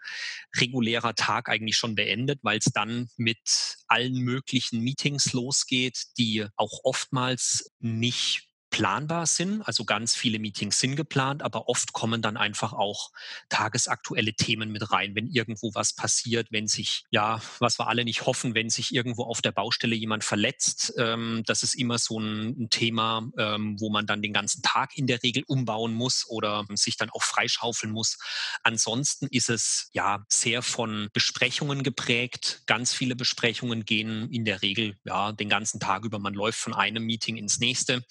[0.54, 6.80] regulärer Tag eigentlich schon beendet, weil es dann mit allen möglichen Meetings losgeht, die auch
[6.84, 9.62] oftmals nicht planbar sind.
[9.62, 13.10] Also ganz viele Meetings sind geplant, aber oft kommen dann einfach auch
[13.48, 18.26] tagesaktuelle Themen mit rein, wenn irgendwo was passiert, wenn sich, ja, was wir alle nicht
[18.26, 20.92] hoffen, wenn sich irgendwo auf der Baustelle jemand verletzt.
[20.98, 24.96] Ähm, das ist immer so ein, ein Thema, ähm, wo man dann den ganzen Tag
[24.96, 28.18] in der Regel umbauen muss oder sich dann auch freischaufeln muss.
[28.62, 32.62] Ansonsten ist es ja sehr von Besprechungen geprägt.
[32.66, 36.18] Ganz viele Besprechungen gehen in der Regel ja den ganzen Tag über.
[36.18, 38.02] Man läuft von einem Meeting ins nächste.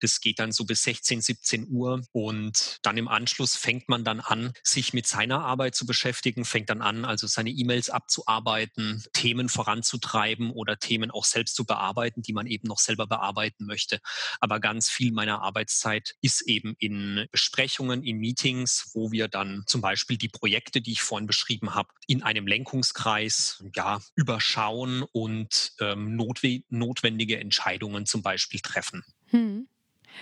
[0.00, 4.20] Das geht dann so bis 16, 17 Uhr und dann im Anschluss fängt man dann
[4.20, 9.48] an, sich mit seiner Arbeit zu beschäftigen, fängt dann an, also seine E-Mails abzuarbeiten, Themen
[9.48, 14.00] voranzutreiben oder Themen auch selbst zu bearbeiten, die man eben noch selber bearbeiten möchte.
[14.40, 19.80] Aber ganz viel meiner Arbeitszeit ist eben in Besprechungen, in Meetings, wo wir dann zum
[19.80, 26.16] Beispiel die Projekte, die ich vorhin beschrieben habe, in einem Lenkungskreis ja, überschauen und ähm,
[26.16, 29.04] notwendige Entscheidungen zum Beispiel treffen.
[29.36, 29.68] Hm.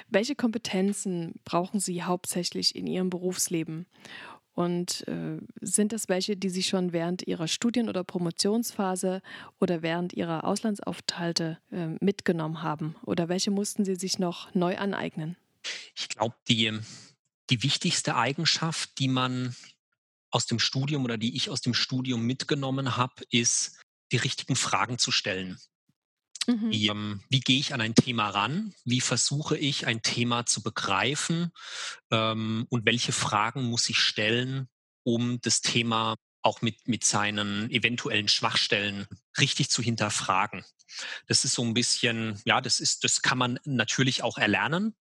[0.08, 3.86] Welche Kompetenzen brauchen Sie hauptsächlich in Ihrem Berufsleben?
[4.54, 9.20] Und äh, sind das welche, die Sie schon während Ihrer Studien- oder Promotionsphase
[9.60, 12.96] oder während Ihrer Auslandsaufenthalte äh, mitgenommen haben?
[13.04, 15.36] Oder welche mussten Sie sich noch neu aneignen?
[15.96, 16.78] Ich glaube, die,
[17.50, 19.56] die wichtigste Eigenschaft, die man
[20.30, 23.80] aus dem Studium oder die ich aus dem Studium mitgenommen habe, ist,
[24.12, 25.58] die richtigen Fragen zu stellen.
[26.46, 26.70] Mhm.
[26.70, 28.74] Wie, ähm, wie gehe ich an ein Thema ran?
[28.84, 31.52] Wie versuche ich ein Thema zu begreifen?
[32.10, 34.68] Ähm, und welche Fragen muss ich stellen,
[35.04, 39.06] um das Thema auch mit, mit seinen eventuellen Schwachstellen
[39.38, 40.62] richtig zu hinterfragen.
[41.26, 44.94] Das ist so ein bisschen, ja, das ist, das kann man natürlich auch erlernen.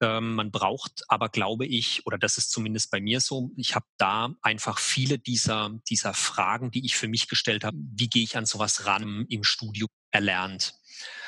[0.00, 3.86] Ähm, man braucht aber, glaube ich, oder das ist zumindest bei mir so, ich habe
[3.96, 8.36] da einfach viele dieser, dieser Fragen, die ich für mich gestellt habe, wie gehe ich
[8.36, 10.74] an sowas ran im Studium erlernt.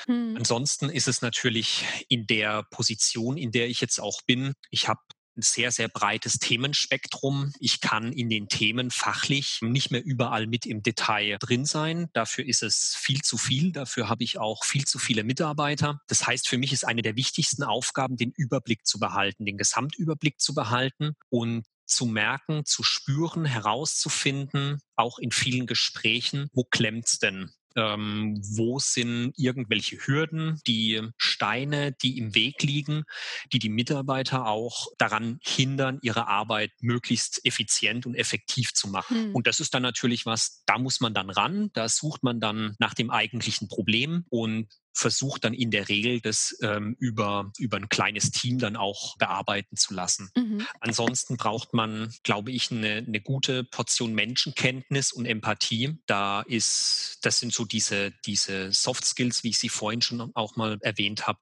[0.07, 0.37] Hm.
[0.37, 4.55] Ansonsten ist es natürlich in der Position, in der ich jetzt auch bin.
[4.71, 5.01] Ich habe
[5.37, 7.53] ein sehr, sehr breites Themenspektrum.
[7.61, 12.09] Ich kann in den Themen fachlich nicht mehr überall mit im Detail drin sein.
[12.13, 13.73] Dafür ist es viel zu viel.
[13.73, 16.01] Dafür habe ich auch viel zu viele Mitarbeiter.
[16.09, 20.41] Das heißt, für mich ist eine der wichtigsten Aufgaben, den Überblick zu behalten, den Gesamtüberblick
[20.41, 27.51] zu behalten und zu merken, zu spüren, herauszufinden, auch in vielen Gesprächen, wo klemmt's denn?
[27.77, 33.05] Ähm, wo sind irgendwelche Hürden, die Steine, die im Weg liegen,
[33.53, 39.17] die die Mitarbeiter auch daran hindern, ihre Arbeit möglichst effizient und effektiv zu machen.
[39.17, 39.35] Hm.
[39.35, 42.75] Und das ist dann natürlich was, da muss man dann ran, da sucht man dann
[42.79, 47.89] nach dem eigentlichen Problem und versucht dann in der Regel, das ähm, über, über ein
[47.89, 50.31] kleines Team dann auch bearbeiten zu lassen.
[50.35, 50.67] Mhm.
[50.81, 55.99] Ansonsten braucht man, glaube ich, eine, eine gute Portion Menschenkenntnis und Empathie.
[56.07, 60.57] Da ist, das sind so diese, diese Soft Skills, wie ich sie vorhin schon auch
[60.57, 61.39] mal erwähnt habe,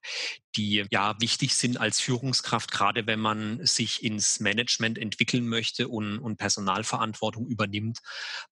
[0.57, 6.19] die ja wichtig sind als Führungskraft, gerade wenn man sich ins Management entwickeln möchte und,
[6.19, 7.99] und Personalverantwortung übernimmt,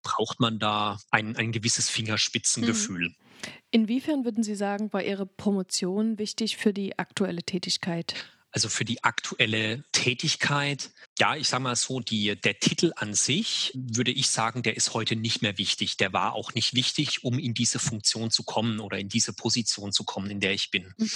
[0.02, 3.08] braucht man da ein, ein gewisses Fingerspitzengefühl.
[3.08, 3.25] Mhm.
[3.70, 8.14] Inwiefern würden Sie sagen, war Ihre Promotion wichtig für die aktuelle Tätigkeit?
[8.50, 13.72] Also für die aktuelle Tätigkeit, ja, ich sage mal so, die, der Titel an sich,
[13.74, 15.96] würde ich sagen, der ist heute nicht mehr wichtig.
[15.96, 19.92] Der war auch nicht wichtig, um in diese Funktion zu kommen oder in diese Position
[19.92, 20.94] zu kommen, in der ich bin.
[20.98, 21.10] Mhm.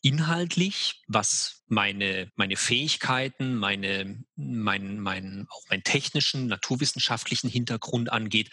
[0.00, 8.50] Inhaltlich, was meine, meine Fähigkeiten, meine, mein, mein, auch meinen technischen, naturwissenschaftlichen Hintergrund angeht,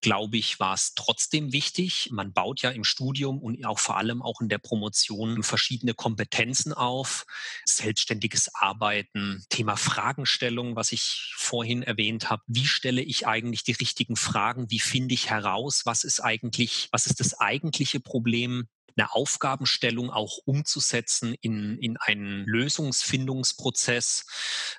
[0.00, 2.10] glaube ich, war es trotzdem wichtig.
[2.12, 6.72] Man baut ja im Studium und auch vor allem auch in der Promotion verschiedene Kompetenzen
[6.72, 7.26] auf,
[7.64, 9.76] selbstständiges Arbeiten, Thema
[10.22, 12.42] Fragenstellung, was ich vorhin erwähnt habe.
[12.46, 14.70] Wie stelle ich eigentlich die richtigen Fragen?
[14.70, 20.38] Wie finde ich heraus, was ist eigentlich, was ist das eigentliche Problem eine Aufgabenstellung auch
[20.44, 24.26] umzusetzen in, in einen Lösungsfindungsprozess.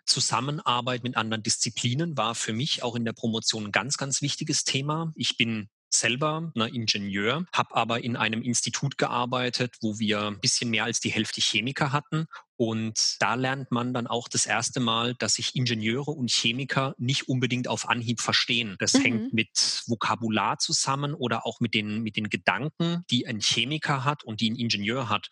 [0.06, 4.66] Zusammenarbeit mit anderen Disziplinen war für mich auch in der Promotion ein ganz, ganz wichtiges
[4.66, 5.12] Thema.
[5.16, 10.70] Ich bin selber ne, Ingenieur, habe aber in einem Institut gearbeitet, wo wir ein bisschen
[10.70, 15.16] mehr als die Hälfte Chemiker hatten und da lernt man dann auch das erste Mal,
[15.16, 18.76] dass sich Ingenieure und Chemiker nicht unbedingt auf Anhieb verstehen.
[18.80, 19.02] Das mhm.
[19.02, 24.24] hängt mit Vokabular zusammen oder auch mit den, mit den Gedanken, die ein Chemiker hat
[24.24, 25.30] und die ein Ingenieur hat.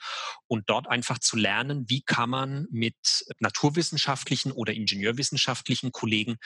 [0.47, 2.95] Und dort einfach zu lernen, wie kann man mit
[3.39, 6.37] naturwissenschaftlichen oder ingenieurwissenschaftlichen Kollegen,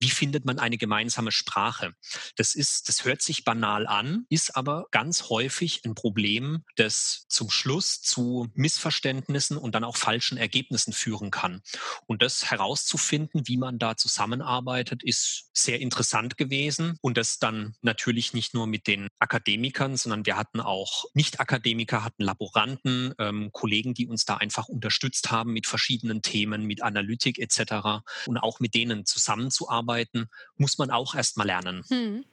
[0.00, 1.92] wie findet man eine gemeinsame Sprache?
[2.36, 7.50] Das ist, das hört sich banal an, ist aber ganz häufig ein Problem, das zum
[7.50, 11.62] Schluss zu Missverständnissen und dann auch falschen praktischen Ergebnissen führen kann.
[12.06, 16.98] Und das herauszufinden, wie man da zusammenarbeitet, ist sehr interessant gewesen.
[17.02, 22.22] Und das dann natürlich nicht nur mit den Akademikern, sondern wir hatten auch Nicht-Akademiker, hatten
[22.22, 28.04] Laboranten, ähm, Kollegen, die uns da einfach unterstützt haben mit verschiedenen Themen, mit Analytik etc.
[28.26, 31.82] Und auch mit denen zusammenzuarbeiten, muss man auch erst mal lernen.
[31.88, 32.24] Hm.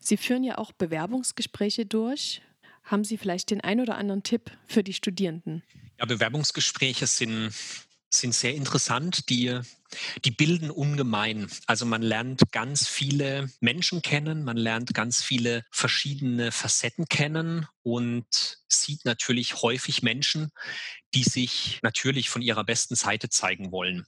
[0.00, 2.42] Sie führen ja auch Bewerbungsgespräche durch.
[2.82, 5.62] Haben Sie vielleicht den ein oder anderen Tipp für die Studierenden?
[5.98, 7.52] Ja, Bewerbungsgespräche sind,
[8.10, 9.30] sind sehr interessant.
[9.30, 9.60] Die,
[10.24, 11.48] die bilden ungemein.
[11.66, 18.26] Also man lernt ganz viele Menschen kennen, man lernt ganz viele verschiedene Facetten kennen und
[18.68, 20.50] sieht natürlich häufig Menschen,
[21.14, 24.06] die sich natürlich von ihrer besten Seite zeigen wollen.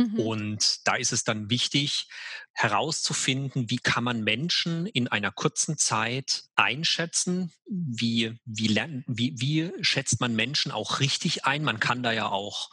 [0.00, 0.18] Mhm.
[0.18, 2.08] Und da ist es dann wichtig
[2.52, 9.72] herauszufinden, wie kann man Menschen in einer kurzen Zeit einschätzen, wie, wie, lernen, wie, wie
[9.82, 11.62] schätzt man Menschen auch richtig ein.
[11.62, 12.70] Man kann da ja auch,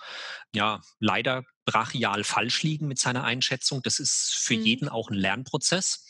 [0.53, 3.83] ja, leider brachial falsch liegen mit seiner Einschätzung.
[3.83, 4.65] Das ist für mhm.
[4.65, 6.05] jeden auch ein Lernprozess.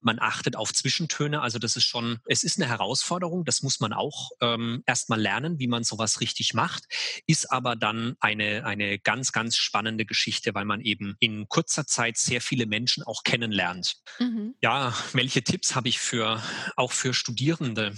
[0.00, 1.42] Man achtet auf Zwischentöne.
[1.42, 3.44] Also das ist schon, es ist eine Herausforderung.
[3.44, 6.84] Das muss man auch ähm, erstmal lernen, wie man sowas richtig macht.
[7.26, 12.16] Ist aber dann eine, eine ganz, ganz spannende Geschichte, weil man eben in kurzer Zeit
[12.16, 13.96] sehr viele Menschen auch kennenlernt.
[14.18, 14.54] Mhm.
[14.62, 16.42] Ja, welche Tipps habe ich für,
[16.76, 17.94] auch für Studierende?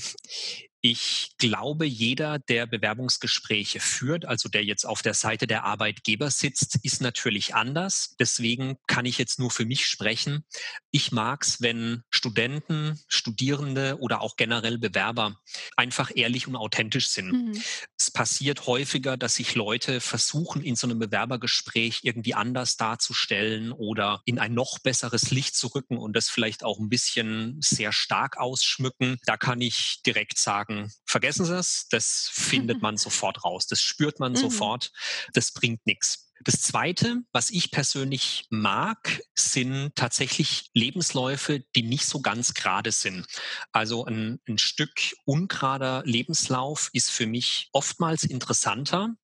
[0.89, 6.79] Ich glaube, jeder, der Bewerbungsgespräche führt, also der jetzt auf der Seite der Arbeitgeber sitzt,
[6.85, 8.15] ist natürlich anders.
[8.21, 10.45] Deswegen kann ich jetzt nur für mich sprechen.
[10.93, 15.41] Ich mag es, wenn Studenten, Studierende oder auch generell Bewerber
[15.77, 17.33] einfach ehrlich und authentisch sind.
[17.33, 17.63] Mhm.
[17.99, 24.23] Es passiert häufiger, dass sich Leute versuchen, in so einem Bewerbergespräch irgendwie anders darzustellen oder
[24.25, 28.37] in ein noch besseres Licht zu rücken und das vielleicht auch ein bisschen sehr stark
[28.37, 29.19] ausschmücken.
[29.27, 33.81] Da kann ich direkt sagen, sagen, vergessen Sie es, das findet man sofort raus, das
[33.81, 34.37] spürt man mhm.
[34.37, 34.93] sofort,
[35.33, 36.26] das bringt nichts.
[36.47, 43.27] Das Zweite, was ich persönlich mag, sind tatsächlich Lebensläufe, die nicht so ganz gerade sind.
[43.73, 44.93] Also ein, ein Stück
[45.25, 49.17] ungerader Lebenslauf ist für mich oftmals interessanter,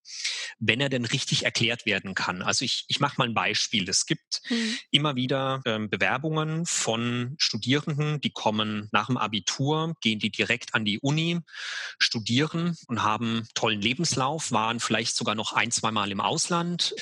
[0.59, 2.43] wenn er denn richtig erklärt werden kann.
[2.43, 3.89] Also ich, ich mache mal ein Beispiel.
[3.89, 4.77] Es gibt mhm.
[4.91, 10.85] immer wieder ähm, Bewerbungen von Studierenden, die kommen nach dem Abitur, gehen die direkt an
[10.85, 11.39] die Uni,
[12.01, 16.97] studieren und haben tollen Lebenslauf, waren vielleicht sogar noch ein, zwei Mal im Ausland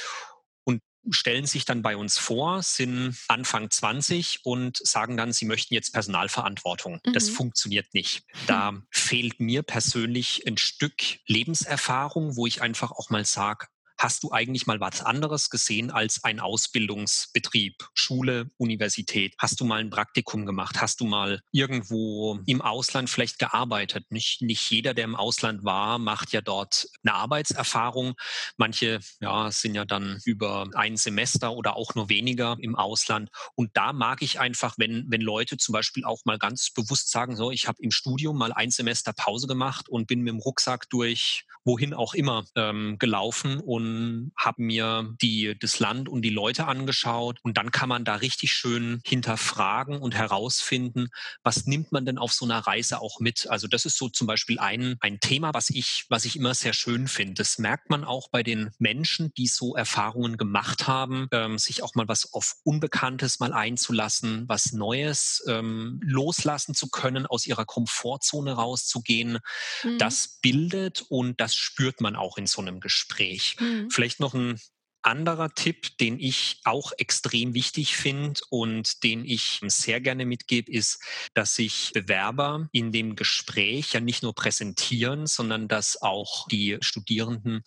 [1.11, 5.93] stellen sich dann bei uns vor, sind Anfang 20 und sagen dann, sie möchten jetzt
[5.93, 7.01] Personalverantwortung.
[7.05, 7.13] Mhm.
[7.13, 8.25] Das funktioniert nicht.
[8.47, 8.87] Da mhm.
[8.91, 13.67] fehlt mir persönlich ein Stück Lebenserfahrung, wo ich einfach auch mal sage,
[14.01, 19.35] hast du eigentlich mal was anderes gesehen als ein Ausbildungsbetrieb, Schule, Universität?
[19.39, 20.81] Hast du mal ein Praktikum gemacht?
[20.81, 24.11] Hast du mal irgendwo im Ausland vielleicht gearbeitet?
[24.11, 28.15] Nicht, nicht jeder, der im Ausland war, macht ja dort eine Arbeitserfahrung.
[28.57, 33.29] Manche ja, sind ja dann über ein Semester oder auch nur weniger im Ausland.
[33.55, 37.37] Und da mag ich einfach, wenn, wenn Leute zum Beispiel auch mal ganz bewusst sagen,
[37.37, 40.89] so, ich habe im Studium mal ein Semester Pause gemacht und bin mit dem Rucksack
[40.89, 43.90] durch wohin auch immer ähm, gelaufen und
[44.37, 47.39] habe mir die, das Land und die Leute angeschaut.
[47.43, 51.09] Und dann kann man da richtig schön hinterfragen und herausfinden,
[51.43, 53.49] was nimmt man denn auf so einer Reise auch mit.
[53.49, 56.73] Also das ist so zum Beispiel ein, ein Thema, was ich, was ich immer sehr
[56.73, 57.35] schön finde.
[57.35, 61.95] Das merkt man auch bei den Menschen, die so Erfahrungen gemacht haben, ähm, sich auch
[61.95, 68.53] mal was auf Unbekanntes mal einzulassen, was Neues ähm, loslassen zu können, aus ihrer Komfortzone
[68.53, 69.39] rauszugehen.
[69.85, 69.99] Mhm.
[69.99, 73.57] Das bildet und das spürt man auch in so einem Gespräch.
[73.61, 73.80] Mhm.
[73.89, 74.59] Vielleicht noch ein
[75.03, 81.03] anderer Tipp, den ich auch extrem wichtig finde und den ich sehr gerne mitgebe, ist,
[81.35, 87.63] dass sich Bewerber in dem Gespräch ja nicht nur präsentieren, sondern dass auch die Studierenden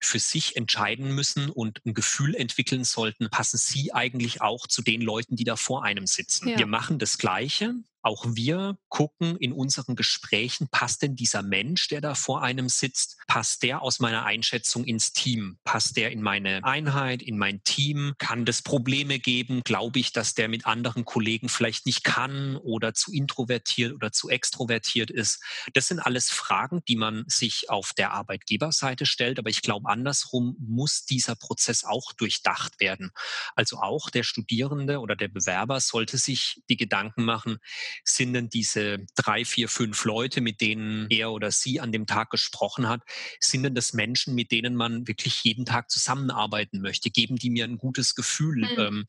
[0.00, 5.00] für sich entscheiden müssen und ein Gefühl entwickeln sollten, passen sie eigentlich auch zu den
[5.00, 6.48] Leuten, die da vor einem sitzen.
[6.48, 6.58] Ja.
[6.58, 7.74] Wir machen das Gleiche,
[8.04, 13.16] auch wir gucken in unseren Gesprächen, passt denn dieser Mensch, der da vor einem sitzt,
[13.26, 15.58] passt der aus meiner Einschätzung ins Team?
[15.64, 18.14] Passt der in meine Einheit, in mein Team?
[18.18, 19.62] Kann das Probleme geben?
[19.64, 24.28] Glaube ich, dass der mit anderen Kollegen vielleicht nicht kann oder zu introvertiert oder zu
[24.28, 25.42] extrovertiert ist?
[25.72, 29.38] Das sind alles Fragen, die man sich auf der Arbeitgeberseite stellt.
[29.38, 33.12] Aber ich glaube, andersrum muss dieser Prozess auch durchdacht werden.
[33.54, 37.58] Also auch der Studierende oder der Bewerber sollte sich die Gedanken machen,
[38.02, 42.30] sind denn diese drei, vier, fünf Leute, mit denen er oder sie an dem Tag
[42.30, 43.02] gesprochen hat,
[43.40, 47.10] sind denn das Menschen, mit denen man wirklich jeden Tag zusammenarbeiten möchte?
[47.10, 48.56] Geben die mir ein gutes Gefühl?
[48.56, 48.78] Mhm.
[48.78, 49.06] Ähm,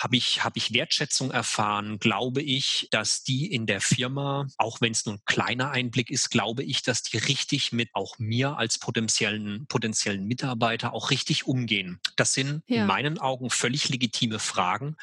[0.00, 1.98] Habe ich, hab ich Wertschätzung erfahren?
[1.98, 6.30] Glaube ich, dass die in der Firma, auch wenn es nur ein kleiner Einblick ist,
[6.30, 12.00] glaube ich, dass die richtig mit auch mir als potenziellen, potenziellen Mitarbeiter auch richtig umgehen?
[12.16, 12.82] Das sind ja.
[12.82, 14.96] in meinen Augen völlig legitime Fragen,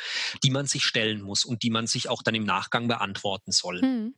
[0.44, 3.52] die man sich stellen muss und die man sich auch dann im Nachgang beantworten beantworten
[3.52, 3.82] soll.
[3.82, 4.16] Hm.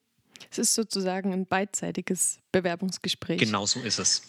[0.52, 3.40] Es ist sozusagen ein beidseitiges Bewerbungsgespräch.
[3.40, 4.22] Genau so ist es.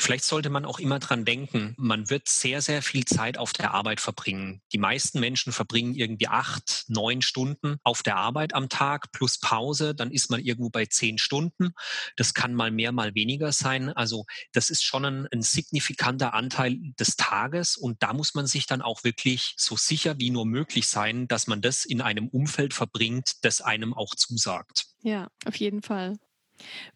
[0.00, 3.74] Vielleicht sollte man auch immer dran denken, man wird sehr, sehr viel Zeit auf der
[3.74, 4.62] Arbeit verbringen.
[4.72, 9.94] Die meisten Menschen verbringen irgendwie acht, neun Stunden auf der Arbeit am Tag plus Pause.
[9.94, 11.74] Dann ist man irgendwo bei zehn Stunden.
[12.16, 13.90] Das kann mal mehr, mal weniger sein.
[13.90, 17.76] Also das ist schon ein, ein signifikanter Anteil des Tages.
[17.76, 21.46] Und da muss man sich dann auch wirklich so sicher wie nur möglich sein, dass
[21.46, 24.86] man das in einem Umfeld verbringt, das einem auch zusagt.
[25.02, 26.18] Ja, auf jeden Fall.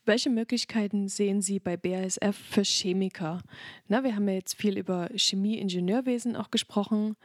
[0.05, 3.43] Welche Möglichkeiten sehen Sie bei BASF für Chemiker?
[3.89, 7.17] Na, wir haben ja jetzt viel über Chemie-Ingenieurwesen auch gesprochen,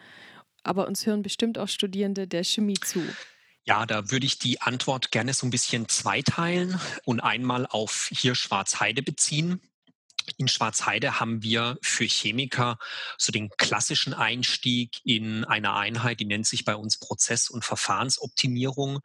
[0.63, 3.01] aber uns hören bestimmt auch Studierende der Chemie zu.
[3.65, 8.33] Ja, da würde ich die Antwort gerne so ein bisschen zweiteilen und einmal auf hier
[8.33, 9.61] Schwarzheide beziehen.
[10.37, 12.77] In Schwarzheide haben wir für Chemiker
[13.17, 18.99] so den klassischen Einstieg in eine Einheit, die nennt sich bei uns Prozess- und Verfahrensoptimierung.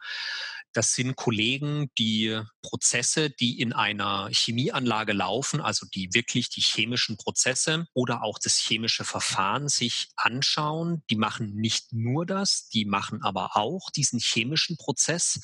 [0.75, 7.17] Das sind Kollegen, die Prozesse, die in einer Chemieanlage laufen, also die wirklich die chemischen
[7.17, 11.03] Prozesse oder auch das chemische Verfahren sich anschauen.
[11.11, 15.41] Die machen nicht nur das, die machen aber auch diesen chemischen Prozess,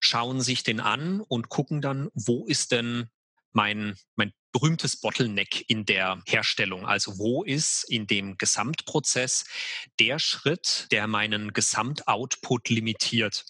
[0.00, 3.10] schauen sich den an und gucken dann, wo ist denn
[3.52, 6.86] mein, mein berühmtes Bottleneck in der Herstellung.
[6.86, 9.44] Also wo ist in dem Gesamtprozess
[9.98, 13.44] der Schritt, der meinen Gesamtoutput limitiert,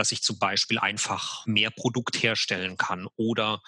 [0.00, 3.60] dass ich zum Beispiel einfach mehr Produkt herstellen kann oder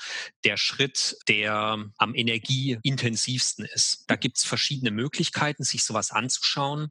[0.44, 4.04] der Schritt, der am energieintensivsten ist.
[4.08, 6.90] Da gibt es verschiedene Möglichkeiten, sich sowas anzuschauen.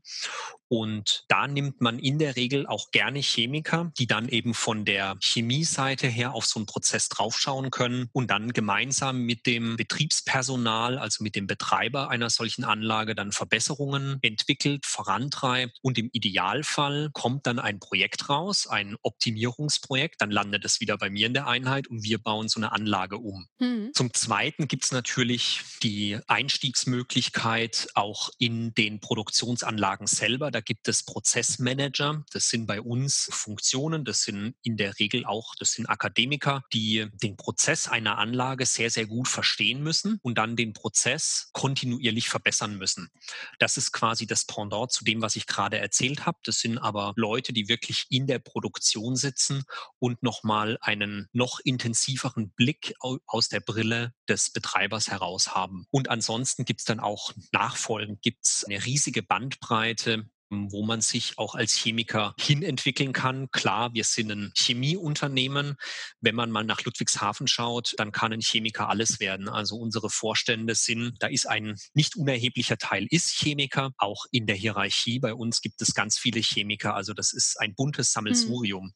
[0.67, 5.17] Und da nimmt man in der Regel auch gerne Chemiker, die dann eben von der
[5.21, 11.25] Chemieseite her auf so einen Prozess draufschauen können und dann gemeinsam mit dem Betriebspersonal, also
[11.25, 17.59] mit dem Betreiber einer solchen Anlage, dann Verbesserungen entwickelt, vorantreibt und im Idealfall kommt dann
[17.59, 18.95] ein Projekt raus, ein
[19.31, 22.71] Optimierungsprojekt, dann landet es wieder bei mir in der Einheit und wir bauen so eine
[22.71, 23.47] Anlage um.
[23.59, 23.91] Mhm.
[23.93, 30.51] Zum Zweiten gibt es natürlich die Einstiegsmöglichkeit auch in den Produktionsanlagen selber.
[30.51, 35.55] Da gibt es Prozessmanager, das sind bei uns Funktionen, das sind in der Regel auch,
[35.55, 40.37] das sind Akademiker, die den Prozess einer Anlage sehr, sehr gut verstehen verstehen müssen und
[40.37, 43.09] dann den Prozess kontinuierlich verbessern müssen.
[43.59, 46.37] Das ist quasi das Pendant zu dem, was ich gerade erzählt habe.
[46.45, 49.63] Das sind aber Leute, die wirklich in der Produktion Sitzen
[49.99, 55.85] und nochmal einen noch intensiveren Blick aus der Brille des Betreibers heraus haben.
[55.91, 61.55] Und ansonsten gibt es dann auch nachfolgend gibt's eine riesige Bandbreite wo man sich auch
[61.55, 63.49] als Chemiker hinentwickeln kann.
[63.51, 65.77] Klar, wir sind ein Chemieunternehmen.
[66.19, 69.47] Wenn man mal nach Ludwigshafen schaut, dann kann ein Chemiker alles werden.
[69.47, 73.91] Also unsere Vorstände sind, da ist ein nicht unerheblicher Teil ist Chemiker.
[73.97, 76.95] Auch in der Hierarchie bei uns gibt es ganz viele Chemiker.
[76.95, 78.85] Also das ist ein buntes Sammelsurium.
[78.85, 78.93] Mhm.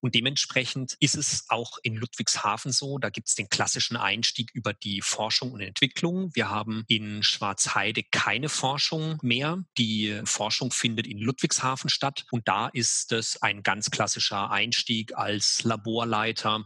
[0.00, 2.98] Und dementsprechend ist es auch in Ludwigshafen so.
[2.98, 6.30] Da gibt es den klassischen Einstieg über die Forschung und Entwicklung.
[6.34, 9.62] Wir haben in Schwarzheide keine Forschung mehr.
[9.76, 12.24] Die Forschung findet findet in Ludwigshafen statt.
[12.30, 16.64] Und da ist es ein ganz klassischer Einstieg als Laborleiter.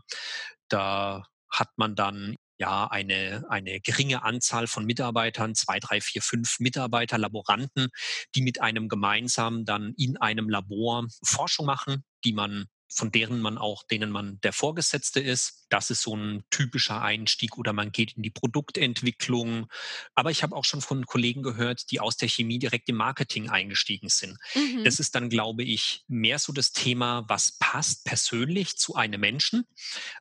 [0.68, 6.60] Da hat man dann ja eine, eine geringe Anzahl von Mitarbeitern, zwei, drei, vier, fünf
[6.60, 7.88] Mitarbeiter, Laboranten,
[8.34, 13.56] die mit einem gemeinsam dann in einem Labor Forschung machen, die man von deren man
[13.58, 15.57] auch, denen man der Vorgesetzte ist.
[15.68, 19.66] Das ist so ein typischer Einstieg oder man geht in die Produktentwicklung.
[20.14, 23.48] Aber ich habe auch schon von Kollegen gehört, die aus der Chemie direkt im Marketing
[23.50, 24.38] eingestiegen sind.
[24.54, 24.84] Mhm.
[24.84, 29.64] Das ist dann, glaube ich, mehr so das Thema, was passt persönlich zu einem Menschen.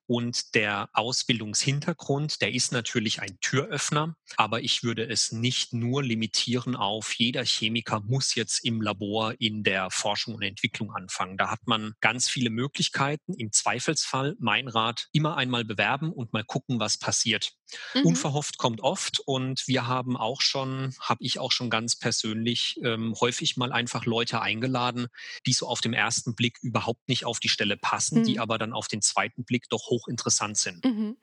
[0.06, 6.76] Und der Ausbildungshintergrund, der ist natürlich ein Türöffner, aber ich würde es nicht nur limitieren
[6.76, 11.38] auf jeder Chemiker muss jetzt im Labor in der Forschung und Entwicklung anfangen.
[11.38, 13.34] Da hat man ganz viele Möglichkeiten.
[13.34, 17.54] Im Zweifelsfall mein Rat immer einmal bewerben und mal gucken, was passiert.
[17.94, 18.08] Mhm.
[18.08, 23.16] Unverhofft kommt oft und wir haben auch schon, habe ich auch schon ganz persönlich ähm,
[23.20, 25.08] häufig mal einfach Leute eingeladen,
[25.46, 28.24] die so auf dem ersten Blick überhaupt nicht auf die Stelle passen, mhm.
[28.26, 30.84] die aber dann auf den zweiten Blick doch hochinteressant sind.
[30.84, 31.18] Mhm.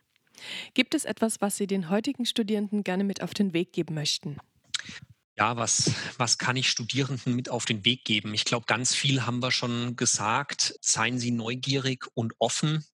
[0.74, 4.38] Gibt es etwas, was Sie den heutigen Studierenden gerne mit auf den Weg geben möchten?
[5.36, 8.34] Ja, was, was kann ich Studierenden mit auf den Weg geben?
[8.34, 10.78] Ich glaube, ganz viel haben wir schon gesagt.
[10.80, 12.84] Seien Sie neugierig und offen.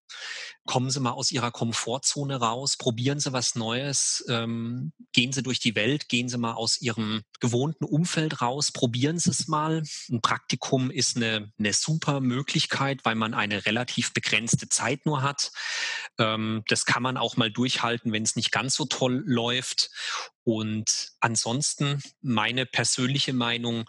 [0.64, 5.61] Kommen Sie mal aus Ihrer Komfortzone raus, probieren Sie was Neues, ähm, gehen Sie durch
[5.61, 9.82] die Welt, gehen Sie mal aus Ihrem gewohnten Umfeld raus, probieren Sie es mal.
[10.11, 15.53] Ein Praktikum ist eine, eine super Möglichkeit, weil man eine relativ begrenzte Zeit nur hat.
[16.18, 19.91] Ähm, das kann man auch mal durchhalten, wenn es nicht ganz so toll läuft.
[20.51, 23.84] Und ansonsten meine persönliche Meinung,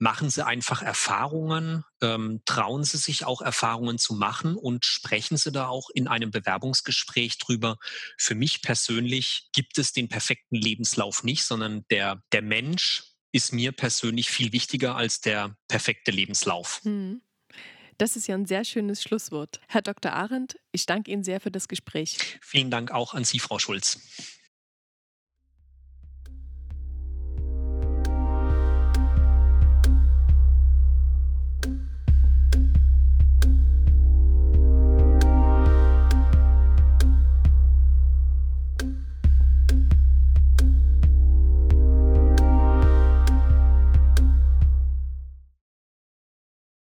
[0.00, 5.52] machen Sie einfach Erfahrungen, ähm, trauen Sie sich auch Erfahrungen zu machen und sprechen Sie
[5.52, 7.78] da auch in einem Bewerbungsgespräch drüber.
[8.18, 13.70] Für mich persönlich gibt es den perfekten Lebenslauf nicht, sondern der, der Mensch ist mir
[13.70, 16.80] persönlich viel wichtiger als der perfekte Lebenslauf.
[16.82, 17.20] Hm.
[17.98, 19.60] Das ist ja ein sehr schönes Schlusswort.
[19.68, 20.14] Herr Dr.
[20.14, 22.16] Arendt, ich danke Ihnen sehr für das Gespräch.
[22.40, 24.00] Vielen Dank auch an Sie, Frau Schulz.